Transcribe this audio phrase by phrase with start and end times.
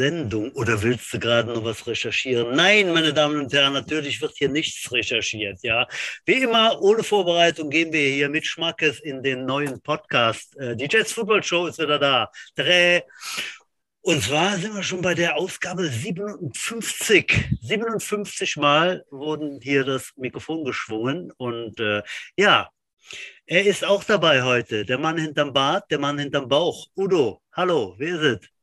[0.00, 0.50] Sendung.
[0.52, 2.56] Oder willst du gerade noch was recherchieren?
[2.56, 5.58] Nein, meine Damen und Herren, natürlich wird hier nichts recherchiert.
[5.62, 5.86] Ja,
[6.24, 10.56] wie immer ohne Vorbereitung gehen wir hier mit Schmackes in den neuen Podcast.
[10.56, 12.30] Äh, die Jets Football Show ist wieder da.
[12.54, 13.02] Dreh.
[14.00, 17.58] Und zwar sind wir schon bei der Ausgabe 57.
[17.60, 21.30] 57 Mal wurden hier das Mikrofon geschwungen.
[21.36, 22.02] Und äh,
[22.38, 22.70] ja,
[23.44, 24.86] er ist auch dabei heute.
[24.86, 26.86] Der Mann hinterm Bart, der Mann hinterm Bauch.
[26.96, 28.59] Udo, hallo, wer ist es?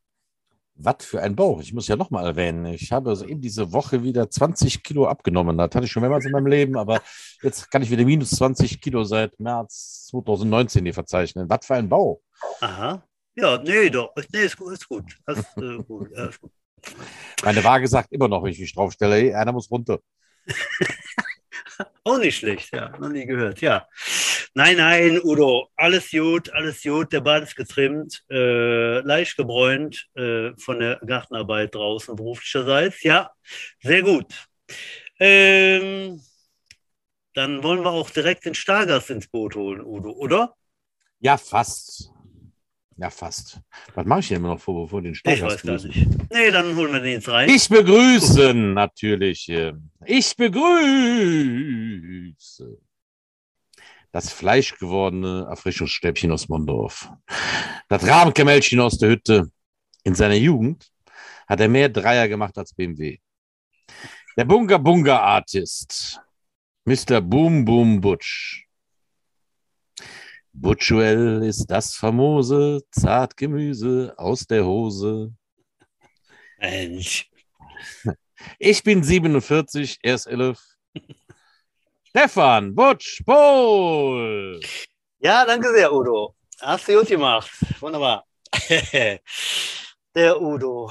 [0.80, 1.60] Was für ein Bauch.
[1.62, 5.58] Ich muss ja nochmal erwähnen, ich habe also eben diese Woche wieder 20 Kilo abgenommen.
[5.58, 7.02] Das hatte ich schon mehrmals in meinem Leben, aber
[7.42, 11.50] jetzt kann ich wieder minus 20 Kilo seit März 2019 hier verzeichnen.
[11.50, 12.22] Was für ein Bauch.
[12.62, 13.04] Aha.
[13.36, 14.14] Ja, nee, doch.
[14.32, 14.74] Nee, ist gut.
[14.74, 15.18] Ist gut.
[15.26, 16.10] Das, äh, gut.
[16.16, 16.52] Ja, ist gut.
[17.44, 20.00] Meine Waage sagt immer noch, wenn ich mich draufstelle, hey, einer muss runter.
[22.04, 23.88] Auch nicht schlecht, ja, noch nie gehört, ja.
[24.58, 30.50] Nein, nein, Udo, alles gut, alles gut, der Bart ist getrimmt, äh, leicht gebräunt äh,
[30.58, 33.30] von der Gartenarbeit draußen beruflicherseits, ja,
[33.84, 34.26] sehr gut.
[35.20, 36.20] Ähm,
[37.36, 40.56] dann wollen wir auch direkt den Stargast ins Boot holen, Udo, oder?
[41.20, 42.10] Ja, fast.
[42.96, 43.60] Ja, fast.
[43.94, 45.64] Was mache ich denn immer noch vor, vor den Stargast?
[45.64, 46.32] Ich weiß gar nicht.
[46.32, 47.48] Nee, dann holen wir den jetzt rein.
[47.48, 49.54] Ich begrüße natürlich.
[50.04, 50.68] Ich begrüße
[54.12, 57.10] das fleischgewordene Erfrischungsstäbchen aus Mondorf.
[57.90, 59.52] Das Rahmenkämmelchen aus der Hütte.
[60.04, 60.90] In seiner Jugend
[61.48, 63.20] hat er mehr Dreier gemacht als BMW.
[64.38, 66.22] Der Bunga Bunga Artist.
[66.86, 67.22] Mr.
[67.22, 68.68] Boom Boom Butch.
[70.54, 75.36] Butchuel ist das famose Zartgemüse aus der Hose.
[76.58, 77.30] Mensch.
[78.58, 80.60] Ich bin 47, er ist 11.
[82.10, 84.62] Stefan Butch Pohl.
[85.20, 86.36] Ja, danke sehr, Udo.
[86.62, 87.52] Hast du gut gemacht.
[87.82, 88.26] Wunderbar.
[90.16, 90.90] Der Udo.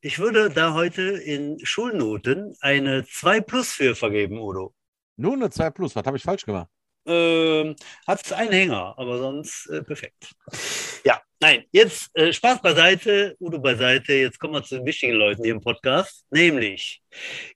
[0.00, 4.72] Ich würde da heute in Schulnoten eine 2 plus für vergeben, Udo.
[5.16, 5.96] Nur eine 2 plus.
[5.96, 6.68] Was habe ich falsch gemacht?
[7.06, 7.74] Ähm,
[8.06, 10.30] hat es einen Hänger, aber sonst äh, perfekt.
[11.02, 14.12] Ja, nein, jetzt äh, Spaß beiseite, Udo beiseite.
[14.12, 16.26] Jetzt kommen wir zu den wichtigen Leuten hier im Podcast.
[16.30, 17.02] Nämlich,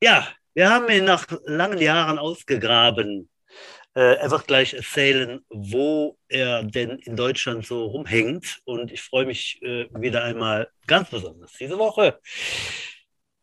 [0.00, 3.28] ja, wir haben ihn nach langen Jahren ausgegraben.
[3.94, 8.60] Äh, er wird gleich erzählen, wo er denn in Deutschland so rumhängt.
[8.64, 12.18] Und ich freue mich äh, wieder einmal ganz besonders diese Woche.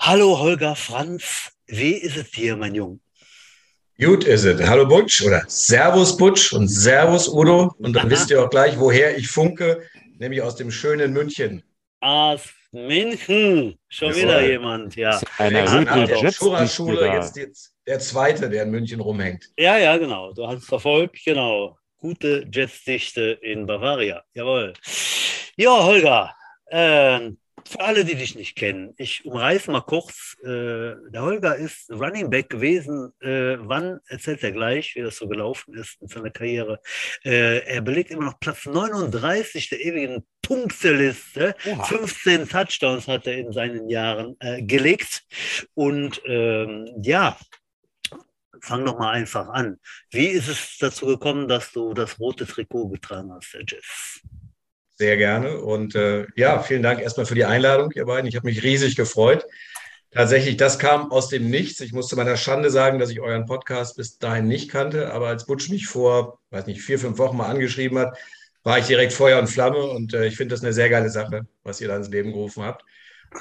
[0.01, 2.99] Hallo Holger Franz, wie ist es dir, mein Junge?
[3.99, 4.67] Gut ist es.
[4.67, 7.75] Hallo Butch oder Servus Butch und Servus Udo.
[7.77, 8.09] Und dann Aha.
[8.09, 9.83] wisst ihr auch gleich, woher ich funke,
[10.17, 11.63] nämlich aus dem schönen München.
[12.01, 13.77] Aus München.
[13.87, 15.19] Schon das wieder jemand, ja.
[15.37, 15.67] Eine
[16.67, 19.49] Schule, jetzt, jetzt der zweite, der in München rumhängt.
[19.57, 20.33] Ja, ja, genau.
[20.33, 21.77] Du hast es verfolgt, genau.
[21.97, 24.23] Gute Jetsdichte in Bavaria.
[24.33, 24.73] Jawohl.
[25.55, 26.35] Ja, Holger,
[26.65, 27.31] äh,
[27.67, 30.37] für alle, die dich nicht kennen, ich umreiße mal kurz.
[30.43, 33.11] Äh, der Holger ist Running Back gewesen.
[33.21, 36.81] Äh, wann erzählt er gleich, wie das so gelaufen ist in seiner Karriere?
[37.23, 41.55] Äh, er belegt immer noch Platz 39 der ewigen Punkteliste.
[41.65, 41.83] Oha.
[41.83, 45.23] 15 Touchdowns hat er in seinen Jahren äh, gelegt.
[45.73, 47.37] Und ähm, ja,
[48.61, 49.79] fang doch mal einfach an.
[50.09, 54.21] Wie ist es dazu gekommen, dass du das rote Trikot getragen hast, der Jess?
[55.01, 55.57] Sehr gerne.
[55.57, 58.27] Und äh, ja, vielen Dank erstmal für die Einladung, ihr beiden.
[58.27, 59.47] Ich habe mich riesig gefreut.
[60.11, 61.79] Tatsächlich, das kam aus dem Nichts.
[61.79, 65.11] Ich musste meiner Schande sagen, dass ich euren Podcast bis dahin nicht kannte.
[65.11, 68.15] Aber als Butch mich vor, weiß nicht, vier, fünf Wochen mal angeschrieben hat,
[68.61, 69.81] war ich direkt Feuer und Flamme.
[69.81, 72.61] Und äh, ich finde das eine sehr geile Sache, was ihr da ins Leben gerufen
[72.61, 72.85] habt.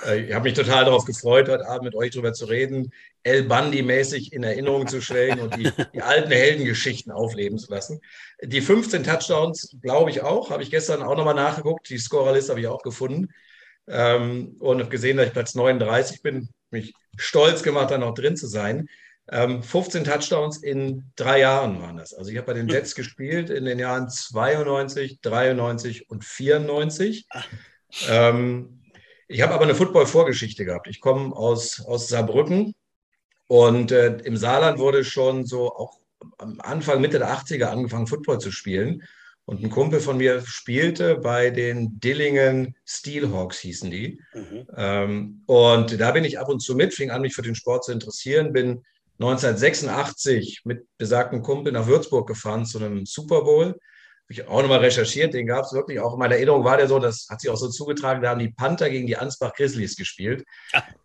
[0.06, 2.92] Äh, ich habe mich total darauf gefreut, heute Abend mit euch darüber zu reden,
[3.22, 8.00] El Bundy-mäßig in Erinnerung zu schwelgen und die, die, alten Heldengeschichten aufleben zu lassen.
[8.42, 11.88] Die 15 Touchdowns glaube ich auch, habe ich gestern auch nochmal nachgeguckt.
[11.90, 13.28] Die Scorerliste habe ich auch gefunden
[13.88, 16.48] ähm, und habe gesehen, dass ich Platz 39 bin.
[16.70, 18.88] Mich stolz gemacht, da noch drin zu sein.
[19.32, 22.14] Ähm, 15 Touchdowns in drei Jahren waren das.
[22.14, 27.28] Also ich habe bei den Jets gespielt in den Jahren 92, 93 und 94.
[28.08, 28.79] Ähm,
[29.30, 30.88] ich habe aber eine Football-Vorgeschichte gehabt.
[30.88, 32.74] Ich komme aus, aus Saarbrücken
[33.46, 36.00] und äh, im Saarland wurde schon so auch
[36.38, 39.04] am Anfang, Mitte der 80er angefangen, Football zu spielen.
[39.44, 44.20] Und ein Kumpel von mir spielte bei den Dillingen Steelhawks, hießen die.
[44.34, 44.66] Mhm.
[44.76, 47.84] Ähm, und da bin ich ab und zu mit, fing an, mich für den Sport
[47.84, 48.82] zu interessieren, bin
[49.20, 53.78] 1986 mit besagten Kumpel nach Würzburg gefahren zu einem Super Bowl
[54.32, 56.12] ich auch nochmal recherchiert, den gab es wirklich auch.
[56.12, 58.50] In meiner Erinnerung war der so, das hat sich auch so zugetragen, da haben die
[58.50, 60.44] Panther gegen die Ansbach Grizzlies gespielt.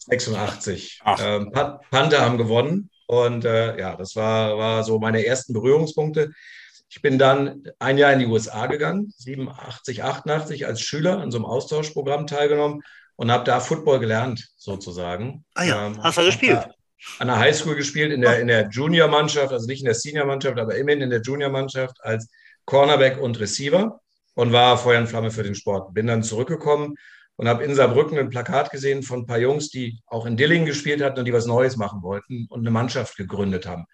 [0.07, 1.01] 86.
[1.19, 2.89] Ähm, Panther haben gewonnen.
[3.07, 6.31] Und äh, ja, das war, war so meine ersten Berührungspunkte.
[6.89, 11.31] Ich Ich bin dann ein Jahr in die USA gegangen, 87, 88 als Schüler an
[11.31, 12.81] so einem Austauschprogramm teilgenommen
[13.15, 15.45] und habe da Football gelernt, sozusagen.
[15.55, 16.67] Ah ja, ähm, hast du gespielt?
[17.19, 20.75] An der Highschool gespielt, in der, in der Junior-Mannschaft, also nicht in der Senior-Mannschaft, aber
[20.75, 22.29] immerhin in der Junior-Mannschaft als
[22.65, 23.99] Cornerback und Receiver
[24.35, 25.93] und war Feuer und Flamme für den Sport.
[25.93, 26.95] Bin dann zurückgekommen
[27.37, 30.65] und habe in Saarbrücken ein Plakat gesehen von ein paar Jungs, die auch in Dillingen
[30.65, 33.85] gespielt hatten und die was Neues machen wollten und eine Mannschaft gegründet haben.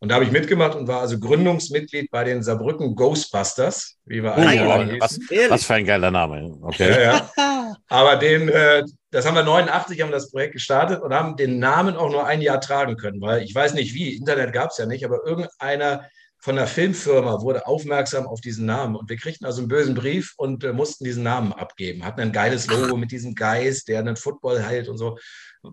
[0.00, 4.34] Und da habe ich mitgemacht und war also Gründungsmitglied bei den Saarbrücken Ghostbusters, wie wir
[4.34, 5.18] alle oh, was,
[5.48, 6.58] was, für ein geiler Name.
[6.60, 6.90] Okay.
[6.90, 7.74] Ja, ja.
[7.88, 11.96] Aber den, äh, das haben wir 89, haben das Projekt gestartet und haben den Namen
[11.96, 14.84] auch nur ein Jahr tragen können, weil ich weiß nicht wie, Internet gab es ja
[14.84, 16.04] nicht, aber irgendeiner
[16.44, 20.34] von der Filmfirma wurde aufmerksam auf diesen Namen und wir kriegten also einen bösen Brief
[20.36, 22.04] und äh, mussten diesen Namen abgeben.
[22.04, 25.16] Hatten ein geiles Logo mit diesem Geist, der einen Football heilt und so.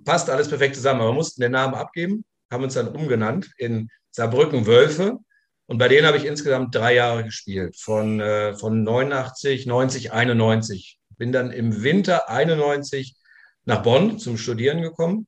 [0.06, 4.66] Passt alles perfekt zusammen, aber mussten den Namen abgeben, haben uns dann umgenannt in Saarbrücken
[4.66, 5.18] Wölfe.
[5.66, 11.00] Und bei denen habe ich insgesamt drei Jahre gespielt, von, äh, von 89, 90, 91.
[11.18, 13.18] Bin dann im Winter 91
[13.66, 15.28] nach Bonn zum Studieren gekommen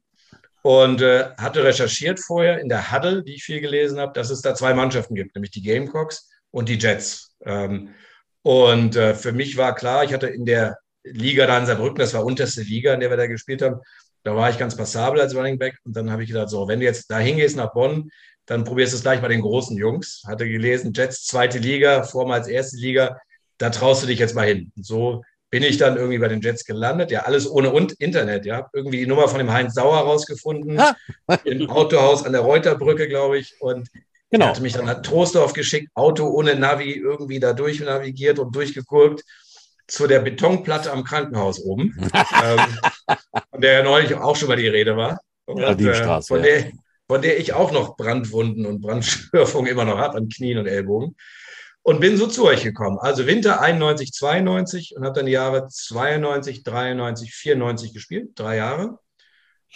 [0.63, 4.41] und äh, hatte recherchiert vorher in der Huddle, die ich viel gelesen habe, dass es
[4.41, 7.35] da zwei Mannschaften gibt, nämlich die Gamecocks und die Jets.
[7.45, 7.89] Ähm,
[8.41, 12.13] und äh, für mich war klar, ich hatte in der Liga da in Saarbrücken, das
[12.13, 13.81] war unterste Liga, in der wir da gespielt haben,
[14.23, 15.77] da war ich ganz passabel als Running Back.
[15.83, 18.09] Und dann habe ich gedacht, so, wenn du jetzt da hingehst nach Bonn,
[18.45, 20.23] dann probierst du es gleich bei den großen Jungs.
[20.25, 23.17] Hatte gelesen, Jets zweite Liga, vormals erste Liga,
[23.57, 24.71] da traust du dich jetzt mal hin.
[24.77, 25.23] Und so
[25.53, 27.11] bin ich dann irgendwie bei den Jets gelandet.
[27.11, 28.43] Ja, alles ohne und Internet.
[28.43, 30.81] Ja, irgendwie die Nummer von dem Heinz Sauer rausgefunden.
[31.43, 33.53] Im Autohaus an der Reuterbrücke, glaube ich.
[33.59, 33.87] Und
[34.31, 34.47] genau.
[34.47, 39.23] hatte mich dann nach Troisdorf geschickt, Auto ohne Navi irgendwie da durch navigiert und durchgeguckt
[39.85, 41.95] zu der Betonplatte am Krankenhaus oben,
[42.43, 42.59] ähm,
[43.51, 45.19] von der ja neulich auch schon mal die Rede war.
[45.45, 46.71] Und, ja, die äh, von, der,
[47.07, 51.15] von der ich auch noch Brandwunden und Brandschürfungen immer noch habe an Knien und Ellbogen
[51.83, 52.97] und bin so zu euch gekommen.
[52.99, 58.99] Also Winter 91, 92 und habe dann die Jahre 92, 93, 94 gespielt, drei Jahre.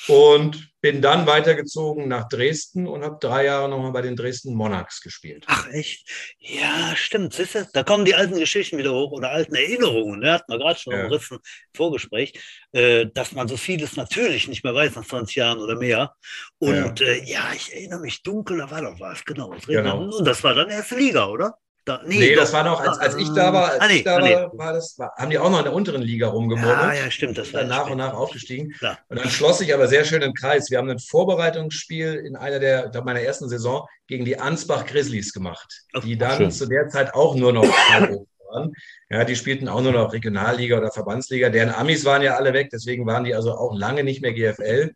[0.08, 5.02] Und bin dann weitergezogen nach Dresden und habe drei Jahre nochmal bei den Dresden Monarchs
[5.02, 5.44] gespielt.
[5.48, 6.08] Ach echt?
[6.38, 7.34] Ja, stimmt.
[7.34, 10.20] Siehst du, da kommen die alten Geschichten wieder hoch oder alten Erinnerungen.
[10.20, 10.34] Ne?
[10.34, 11.06] Hat man gerade schon ja.
[11.06, 11.42] umrissen im
[11.76, 12.40] Vorgespräch,
[12.74, 16.14] äh, dass man so vieles natürlich nicht mehr weiß nach 20 Jahren oder mehr.
[16.60, 19.56] Und ja, äh, ja ich erinnere mich dunkel, da war doch was, genau.
[19.66, 20.16] genau.
[20.16, 21.58] Und das war dann erste Liga, oder?
[21.88, 24.04] Da, nee, nee das war noch, als, als ich da war, als ah, nee, ich
[24.04, 24.36] da ah, nee.
[24.58, 26.78] war, das, war, haben die auch noch in der unteren Liga rumgemurmelt.
[26.78, 27.38] Ja, ja, stimmt.
[27.38, 28.72] Das war dann nach und nach aufgestiegen.
[28.72, 29.00] Klar.
[29.08, 30.70] Und dann schloss sich aber sehr schön im Kreis.
[30.70, 35.32] Wir haben ein Vorbereitungsspiel in einer der, ich meiner ersten Saison gegen die Ansbach Grizzlies
[35.32, 36.52] gemacht, oh, die dann schön.
[36.52, 38.74] zu der Zeit auch nur noch waren.
[39.10, 41.50] Ja, die spielten auch nur noch Regionalliga oder Verbandsliga.
[41.50, 44.94] Deren Amis waren ja alle weg, deswegen waren die also auch lange nicht mehr GFL.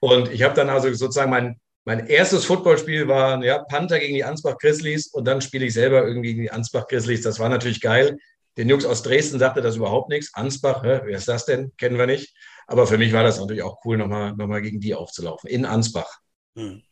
[0.00, 4.24] Und ich habe dann also sozusagen mein mein erstes Footballspiel war ja, Panther gegen die
[4.24, 7.22] Ansbach Grizzlies und dann spiele ich selber irgendwie gegen die Ansbach Grizzlies.
[7.22, 8.18] Das war natürlich geil.
[8.56, 10.32] Den Jungs aus Dresden sagte das überhaupt nichts.
[10.34, 11.72] Ansbach, hä, wer ist das denn?
[11.76, 12.34] Kennen wir nicht.
[12.66, 15.48] Aber für mich war das natürlich auch cool, nochmal noch mal gegen die aufzulaufen.
[15.48, 16.20] In Ansbach.
[16.56, 16.82] Hm.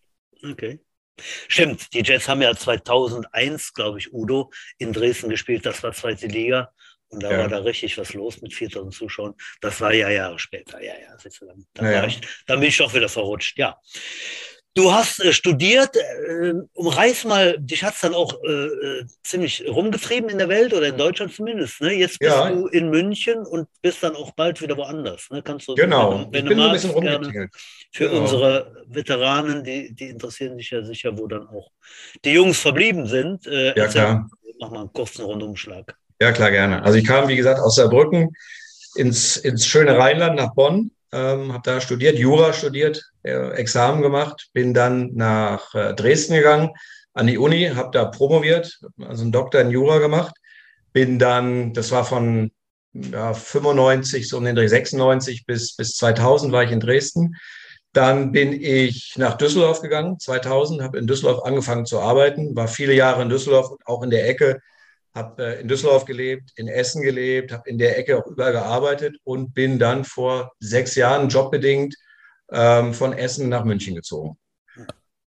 [0.43, 0.81] Okay.
[1.49, 5.67] Stimmt, die Jets haben ja 2001, glaube ich, Udo in Dresden gespielt.
[5.67, 6.73] Das war zweite Liga.
[7.09, 7.39] Und da ja.
[7.39, 9.35] war da richtig was los mit 4000 Zuschauern.
[9.61, 10.83] Das war ja Jahre später.
[10.83, 12.07] Ja, ja, dann, dann, ja.
[12.07, 13.59] Ich, dann bin ich doch wieder verrutscht.
[13.59, 13.79] Ja.
[14.75, 19.65] Du hast äh, studiert, äh, umreiß mal, dich hat es dann auch äh, äh, ziemlich
[19.67, 21.81] rumgetrieben in der Welt oder in Deutschland zumindest.
[21.81, 21.95] Ne?
[21.95, 22.51] Jetzt bist ja.
[22.51, 25.29] du in München und bist dann auch bald wieder woanders.
[25.31, 25.43] Ne?
[25.43, 27.51] Kannst du, genau, wenn, wenn ich bin magst, ein bisschen rumgetingelt.
[27.93, 28.21] Für genau.
[28.21, 31.73] unsere Veteranen, die, die interessieren sich ja sicher, wo dann auch
[32.25, 33.49] die Jungs verblieben sind.
[33.49, 34.31] Äh, ja, klar.
[34.61, 35.97] Mach mal einen kurzen Rundumschlag.
[36.21, 36.83] Ja, klar, gerne.
[36.85, 38.37] Also ich kam, wie gesagt, aus Saarbrücken
[38.95, 44.49] ins, ins schöne Rheinland nach Bonn ähm, habe da studiert, Jura studiert, äh, Examen gemacht,
[44.53, 46.71] bin dann nach äh, Dresden gegangen,
[47.15, 50.35] an die Uni, habe da promoviert, also einen Doktor in Jura gemacht,
[50.93, 52.51] bin dann, das war von
[52.93, 57.37] ja, 95, so um den Dreh 96 bis, bis 2000 war ich in Dresden.
[57.93, 62.95] Dann bin ich nach Düsseldorf gegangen, 2000, habe in Düsseldorf angefangen zu arbeiten, war viele
[62.95, 64.61] Jahre in Düsseldorf, auch in der Ecke
[65.15, 69.17] habe äh, in Düsseldorf gelebt, in Essen gelebt, habe in der Ecke auch überall gearbeitet
[69.25, 71.95] und bin dann vor sechs Jahren jobbedingt
[72.53, 74.39] ähm, von Essen nach München gezogen.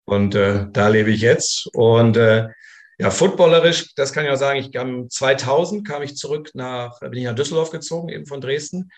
[0.05, 1.67] Und äh, da lebe ich jetzt.
[1.73, 2.49] Und äh,
[2.97, 7.13] ja, footballerisch, das kann ich auch sagen, ich kam 2000 kam ich zurück nach, bin
[7.13, 8.89] ich nach Düsseldorf gezogen, eben von Dresden.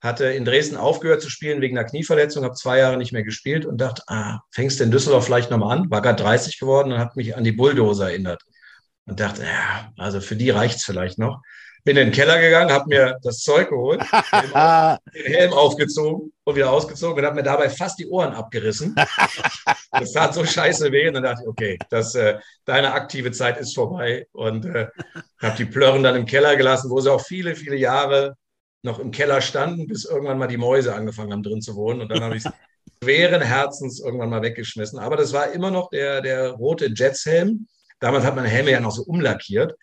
[0.00, 3.64] Hatte in Dresden aufgehört zu spielen wegen einer Knieverletzung, habe zwei Jahre nicht mehr gespielt
[3.64, 5.90] und dachte, ah, fängst du in Düsseldorf vielleicht nochmal an?
[5.90, 8.44] War gerade 30 geworden und hat mich an die Bulldozer erinnert
[9.06, 11.42] und dachte, ja, also für die reicht es vielleicht noch.
[11.84, 14.00] bin in den Keller gegangen, habe mir das Zeug geholt,
[15.14, 18.94] den Helm aufgezogen und wieder ausgezogen und habe mir dabei fast die Ohren abgerissen.
[19.96, 21.06] Das tat so scheiße weh.
[21.06, 24.26] Und dann dachte ich, okay, das, äh, deine aktive Zeit ist vorbei.
[24.32, 24.88] Und äh,
[25.40, 28.34] habe die Plörren dann im Keller gelassen, wo sie auch viele, viele Jahre
[28.82, 32.00] noch im Keller standen, bis irgendwann mal die Mäuse angefangen haben, drin zu wohnen.
[32.00, 32.52] Und dann habe ich es
[33.02, 34.98] schweren Herzens irgendwann mal weggeschmissen.
[34.98, 37.68] Aber das war immer noch der, der rote Jetshelm.
[38.04, 39.76] Damals hat man Helme ja noch so umlackiert.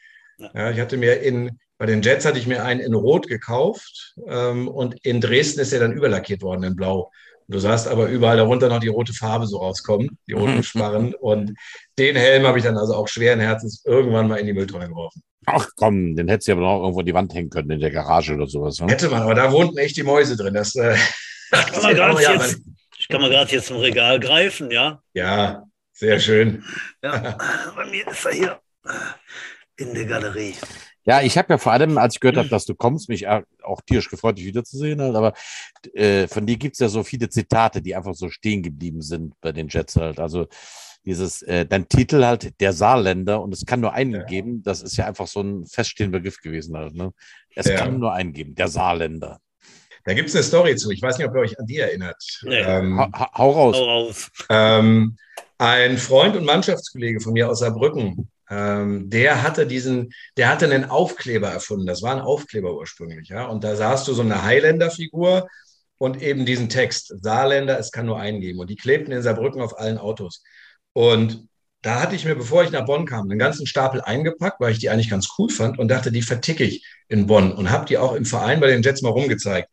[0.54, 4.14] Ja, ich hatte mir in, bei den Jets hatte ich mir einen in Rot gekauft
[4.28, 7.10] ähm, und in Dresden ist er dann überlackiert worden in Blau.
[7.48, 11.16] Du sahst aber überall darunter noch die rote Farbe so rauskommen, die roten Sparren.
[11.16, 11.56] und
[11.98, 15.24] den Helm habe ich dann also auch schweren Herzens irgendwann mal in die Mülltonne geworfen.
[15.48, 17.90] Ach komm, den hättest du aber noch irgendwo an die Wand hängen können in der
[17.90, 18.80] Garage oder sowas.
[18.80, 18.92] Ne?
[18.92, 20.54] Hätte man, aber da wohnten echt die Mäuse drin.
[20.54, 20.96] Das, äh,
[21.50, 22.62] das kann man gerade jetzt,
[23.00, 25.02] ich kann mal gerade hier zum Regal greifen, ja?
[25.16, 25.64] Ja,
[26.02, 26.64] sehr schön.
[27.04, 27.38] Ja,
[27.76, 28.60] bei mir ist er hier
[29.78, 30.56] in der Galerie.
[31.04, 33.82] Ja, ich habe ja vor allem, als ich gehört habe, dass du kommst, mich auch
[33.86, 35.00] tierisch gefreut, dich wiederzusehen.
[35.00, 35.34] Halt, aber
[35.94, 39.36] äh, von dir gibt es ja so viele Zitate, die einfach so stehen geblieben sind
[39.42, 40.20] bei den Jets halt.
[40.20, 40.48] Also
[41.06, 44.24] dieses, äh, dein Titel halt, der Saarländer, und es kann nur einen ja.
[44.24, 46.96] geben, das ist ja einfach so ein feststehender Begriff gewesen halt.
[46.96, 47.14] Ne?
[47.56, 47.76] Es ja.
[47.76, 49.40] kann nur einen geben, der Saarländer.
[50.04, 50.90] Da gibt es eine Story zu.
[50.90, 52.24] Ich weiß nicht, ob ihr euch an die erinnert.
[52.42, 52.56] Nee.
[52.56, 53.76] Ähm, ha hau raus.
[53.78, 54.32] Hau raus.
[54.50, 55.16] Ähm,
[55.62, 60.90] ein Freund und Mannschaftskollege von mir aus Saarbrücken, ähm, der hatte diesen, der hatte einen
[60.90, 61.86] Aufkleber erfunden.
[61.86, 63.46] Das war ein Aufkleber ursprünglich, ja.
[63.46, 65.48] Und da sahst du so eine Highlander-Figur
[66.00, 68.58] und eben diesen Text: Saarländer, es kann nur einen geben.
[68.58, 70.42] Und die klebten in Saarbrücken auf allen Autos.
[70.94, 71.48] Und
[71.84, 74.80] da hatte ich mir, bevor ich nach Bonn kam, einen ganzen Stapel eingepackt, weil ich
[74.80, 78.00] die eigentlich ganz cool fand und dachte, die verticke ich in Bonn und habe die
[78.00, 79.70] auch im Verein bei den Jets mal rumgezeigt.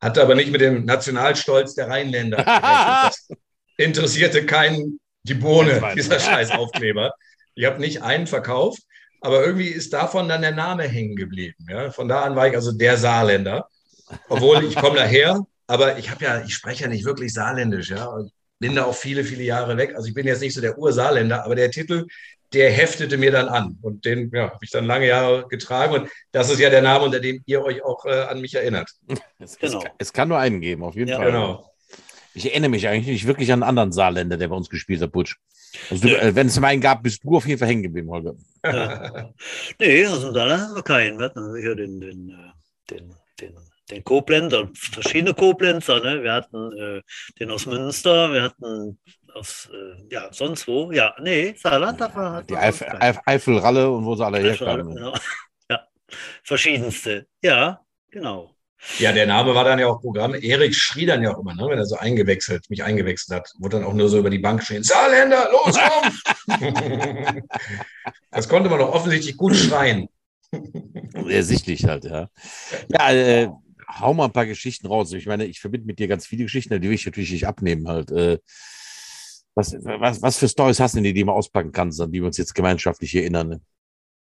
[0.00, 2.44] Hatte aber nicht mit dem Nationalstolz der Rheinländer.
[3.76, 7.14] interessierte keinen die Bohne, dieser scheiß Aufkleber.
[7.54, 8.82] Ich habe nicht einen verkauft,
[9.20, 11.66] aber irgendwie ist davon dann der Name hängen geblieben.
[11.68, 11.90] Ja?
[11.90, 13.68] Von da an war ich also der Saarländer.
[14.28, 18.06] Obwohl ich komme daher, aber ich habe ja, ich spreche ja nicht wirklich Saarländisch, ja.
[18.06, 19.94] Und bin da auch viele, viele Jahre weg.
[19.94, 22.06] Also ich bin jetzt nicht so der Ursaarländer, aber der Titel,
[22.52, 23.78] der heftete mir dann an.
[23.82, 25.94] Und den ja, habe ich dann lange Jahre getragen.
[25.94, 28.90] Und das ist ja der Name, unter dem ihr euch auch äh, an mich erinnert.
[29.38, 29.78] Es, genau.
[29.78, 31.26] es, es, kann nur einen geben, auf jeden ja, Fall.
[31.26, 31.67] Genau.
[32.38, 35.10] Ich erinnere mich eigentlich nicht wirklich an einen anderen Saarländer, der bei uns gespielt hat,
[35.10, 35.36] Butsch.
[35.90, 38.34] Also äh, wenn es mal einen gab, bist du auf jeden Fall hängen geblieben, Holger.
[38.64, 39.32] Ja.
[39.80, 41.18] nee, also da haben wir keinen.
[41.18, 43.54] Wir hatten sicher den, den, äh, den, den,
[43.90, 46.00] den Koblenzer, verschiedene Koblenzer.
[46.00, 46.22] Ne?
[46.22, 47.02] Wir hatten äh,
[47.40, 48.98] den aus Münster, wir hatten
[49.34, 50.92] aus, äh, ja, sonst wo.
[50.92, 52.46] Ja, nee, Saarland hat man.
[52.46, 54.94] Die Eif Eif Eifelralle und wo sie alle herkamen.
[54.94, 55.14] Genau.
[55.68, 55.88] Ja,
[56.44, 57.26] verschiedenste.
[57.42, 57.80] Ja,
[58.10, 58.57] genau.
[58.98, 60.34] Ja, der Name war dann ja auch Programm.
[60.34, 63.78] Erik schrie dann ja auch immer, ne, wenn er so eingewechselt, mich eingewechselt hat, wurde
[63.78, 65.76] dann auch nur so über die Bank stehen, Saarländer, los,
[66.46, 67.42] komm!
[68.30, 70.08] das konnte man doch offensichtlich gut schreien.
[71.28, 72.28] Ersichtlich halt, ja.
[72.88, 73.48] Ja, äh,
[74.00, 75.12] hau mal ein paar Geschichten raus.
[75.12, 77.88] Ich meine, ich verbinde mit dir ganz viele Geschichten, die will ich natürlich nicht abnehmen
[77.88, 78.10] halt.
[78.10, 78.38] Äh,
[79.54, 82.26] was, was, was für Stories hast du, die du mal auspacken kannst, an die wir
[82.26, 83.48] uns jetzt gemeinschaftlich erinnern?
[83.48, 83.60] Ne?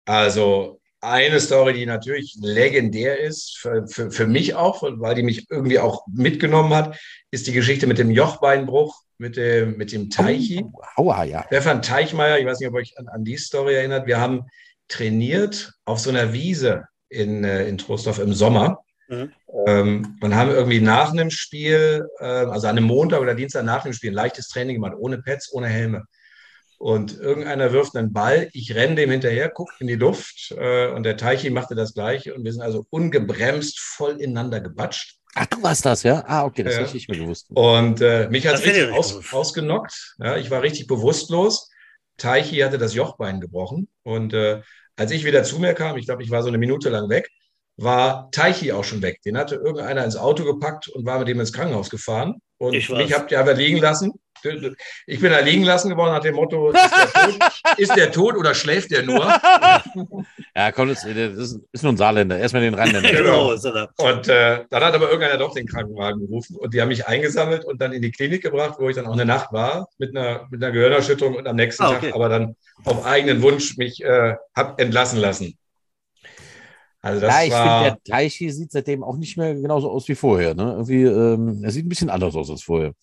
[0.06, 5.48] Also, eine Story, die natürlich legendär ist, für, für, für, mich auch, weil die mich
[5.50, 6.98] irgendwie auch mitgenommen hat,
[7.32, 10.66] ist die Geschichte mit dem Jochbeinbruch, mit dem, mit dem Teichi.
[10.98, 11.44] Oh, aua, ja.
[11.48, 14.44] Stefan Teichmeier, ich weiß nicht, ob euch an, an, die Story erinnert, wir haben
[14.88, 18.80] trainiert auf so einer Wiese in, äh, in Trostorf im Sommer.
[19.08, 19.32] Mhm.
[19.68, 23.84] Ähm, und haben irgendwie nach einem Spiel, äh, also an einem Montag oder Dienstag nach
[23.84, 26.06] dem Spiel, ein leichtes Training gemacht, ohne Pads, ohne Helme.
[26.78, 31.04] Und irgendeiner wirft einen Ball, ich renne dem hinterher, gucke in die Luft äh, und
[31.04, 35.18] der Teichi machte das gleiche und wir sind also ungebremst voll ineinander gebatscht.
[35.36, 36.24] Ach, du warst das, ja?
[36.28, 36.82] Ah, okay, das ja.
[36.82, 37.48] hätte ich mir gewusst.
[37.54, 40.16] Und äh, mich hat es richtig aus, ausgenockt.
[40.18, 41.70] Ja, ich war richtig bewusstlos.
[42.18, 43.90] Teichi hatte das Jochbein gebrochen.
[44.04, 44.62] Und äh,
[44.96, 47.30] als ich wieder zu mir kam, ich glaube, ich war so eine Minute lang weg,
[47.78, 49.22] war Teichi auch schon weg.
[49.24, 52.36] Den hatte irgendeiner ins Auto gepackt und war mit dem ins Krankenhaus gefahren.
[52.58, 54.14] Und ich mich habt ihr aber liegen lassen.
[55.08, 57.40] Ich bin da liegen lassen geworden nach dem Motto, ist der tot,
[57.78, 59.26] ist der tot oder schläft der nur?
[60.56, 62.38] Ja, komm, das ist, ist nur ein Saarländer.
[62.38, 63.12] Erstmal den Rheinländer.
[63.12, 63.52] genau.
[63.52, 67.66] Und äh, dann hat aber irgendeiner doch den Krankenwagen gerufen und die haben mich eingesammelt
[67.66, 70.48] und dann in die Klinik gebracht, wo ich dann auch eine Nacht war mit einer,
[70.50, 72.08] mit einer Gehirnerschütterung und am nächsten ah, okay.
[72.08, 75.58] Tag aber dann auf eigenen Wunsch mich äh, hab entlassen lassen.
[77.06, 80.16] Also das ja, ich finde, der Teichi sieht seitdem auch nicht mehr genauso aus wie
[80.16, 80.56] vorher.
[80.56, 80.64] Ne?
[80.64, 82.94] Irgendwie, ähm, er sieht ein bisschen anders aus als vorher.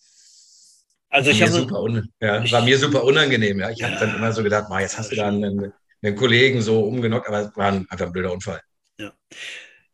[1.12, 3.60] Also ich habe super ja, war mir super unangenehm.
[3.60, 3.70] Ja.
[3.70, 3.88] Ich ja.
[3.88, 7.40] habe dann immer so gedacht, jetzt hast du da einen, einen, Kollegen so umgenockt, aber
[7.40, 8.60] es war einfach ein blöder Unfall.
[8.98, 9.12] Ja.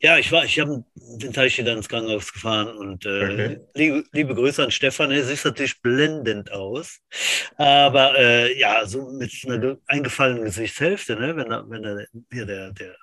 [0.00, 3.60] Ja, ich war, ich habe den Teilchen dann ins Krankenhaus gefahren und äh, okay.
[3.74, 5.10] liebe, liebe, Grüße an Stefan.
[5.10, 7.00] Er sieht natürlich blendend aus,
[7.56, 11.34] aber äh, ja, so mit einer eingefallenen Gesichtshälfte, ne?
[11.34, 11.96] wenn, da, wenn da
[12.30, 12.94] hier der, der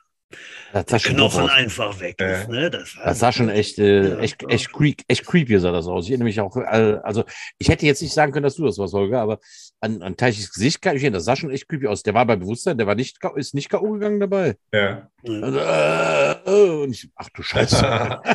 [0.73, 2.49] der sah schon Knochen einfach weg ist.
[2.49, 2.69] Ne?
[2.69, 5.87] Das, war- Das sah schon echt, äh, Ja, echt, echt, creep, echt creepy sah das
[5.87, 6.05] aus.
[6.05, 7.23] Ich erinnere mich auch, äh, also
[7.57, 9.39] ich hätte jetzt nicht sagen können, dass du das warst, Holger, aber
[9.79, 12.03] an, an Teichis Gesicht kann ich mich erinnern, das sah schon echt creepy aus.
[12.03, 13.91] Der war bei Bewusstsein, der war nicht, K- ist nicht K.O.
[13.93, 14.55] gegangen dabei.
[14.73, 15.09] Ja.
[15.27, 18.21] Also, äh, äh, und ich, ach du Scheiße.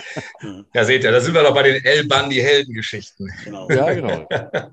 [0.74, 3.30] Ja, seht ihr, da sind wir doch bei den El Bandi-Heldengeschichten.
[3.44, 3.68] Genau.
[3.70, 4.26] ja, genau.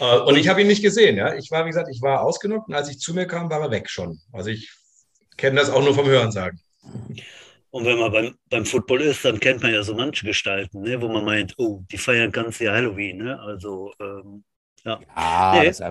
[0.00, 1.34] Äh, Und ich habe ihn nicht gesehen, ja.
[1.34, 3.72] Ich war, wie gesagt, ich war ausgenockt und als ich zu mir kam, war er
[3.72, 4.20] weg schon.
[4.32, 4.70] Also ich
[5.38, 6.60] kenne das auch nur vom Hörensagen.
[7.70, 11.00] Und wenn man beim, beim Football ist, dann kennt man ja so manche Gestalten, ne?
[11.00, 13.18] wo man meint, oh, die feiern ganz Jahr Halloween.
[13.18, 13.38] Ne?
[13.40, 14.44] Also, ähm,
[15.14, 15.66] Ah, Nee.
[15.66, 15.82] dass,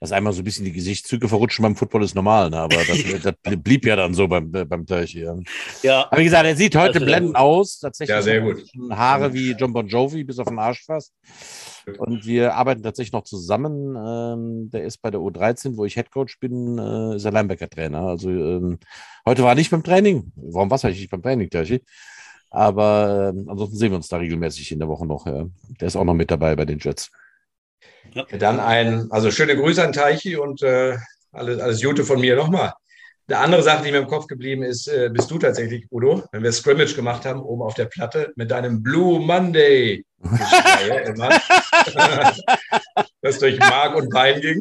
[0.00, 2.58] dass einmal so ein bisschen die Gesichtszüge verrutschen beim Football ist normal, ne?
[2.58, 2.98] aber das,
[3.42, 5.40] das blieb ja dann so beim, beim Teich hier.
[5.82, 7.80] ja, Aber wie gesagt, er sieht heute Also, blendend aus.
[7.80, 8.62] Tatsächlich Ja, sehr gut.
[8.90, 11.12] Haare wie John Bon Jovi bis auf den Arsch fast.
[11.98, 13.96] Und wir arbeiten tatsächlich noch zusammen.
[13.96, 18.00] Ähm, der ist bei der U13, wo ich Headcoach bin, äh, ist er Linebacker-Trainer.
[18.00, 18.78] Also ähm,
[19.26, 20.32] heute war er nicht beim Training.
[20.36, 21.82] Warum war es eigentlich nicht beim Training, Terchi?
[22.50, 25.26] Aber ähm, ansonsten sehen wir uns da regelmäßig in der Woche noch.
[25.26, 25.46] Ja.
[25.80, 27.10] Der ist auch noch mit dabei bei den Jets.
[28.38, 30.96] Dann ein, also schöne Grüße an Teichi und äh,
[31.32, 32.72] alles, alles Gute von mir nochmal.
[33.26, 36.42] Eine andere Sache, die mir im Kopf geblieben ist, äh, bist du tatsächlich, Udo, wenn
[36.42, 40.04] wir Scrimmage gemacht haben, oben auf der Platte, mit deinem Blue Monday.
[43.22, 44.60] Das durch Mark und Bein ging.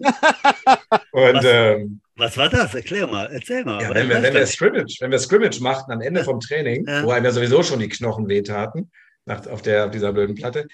[1.12, 1.46] Und Was?
[1.46, 2.74] ähm, was war das?
[2.75, 3.82] Erklär mal, erzähl mal.
[3.82, 7.03] ja, wenn, wir, wenn, wir Scrimmage, wenn wir Scrimmage machten am Ende vom Training, Ja.
[7.03, 8.91] wo einem ja sowieso schon die Knochen wehtaten,
[9.25, 10.67] nach, auf, der, auf dieser blöden Platte,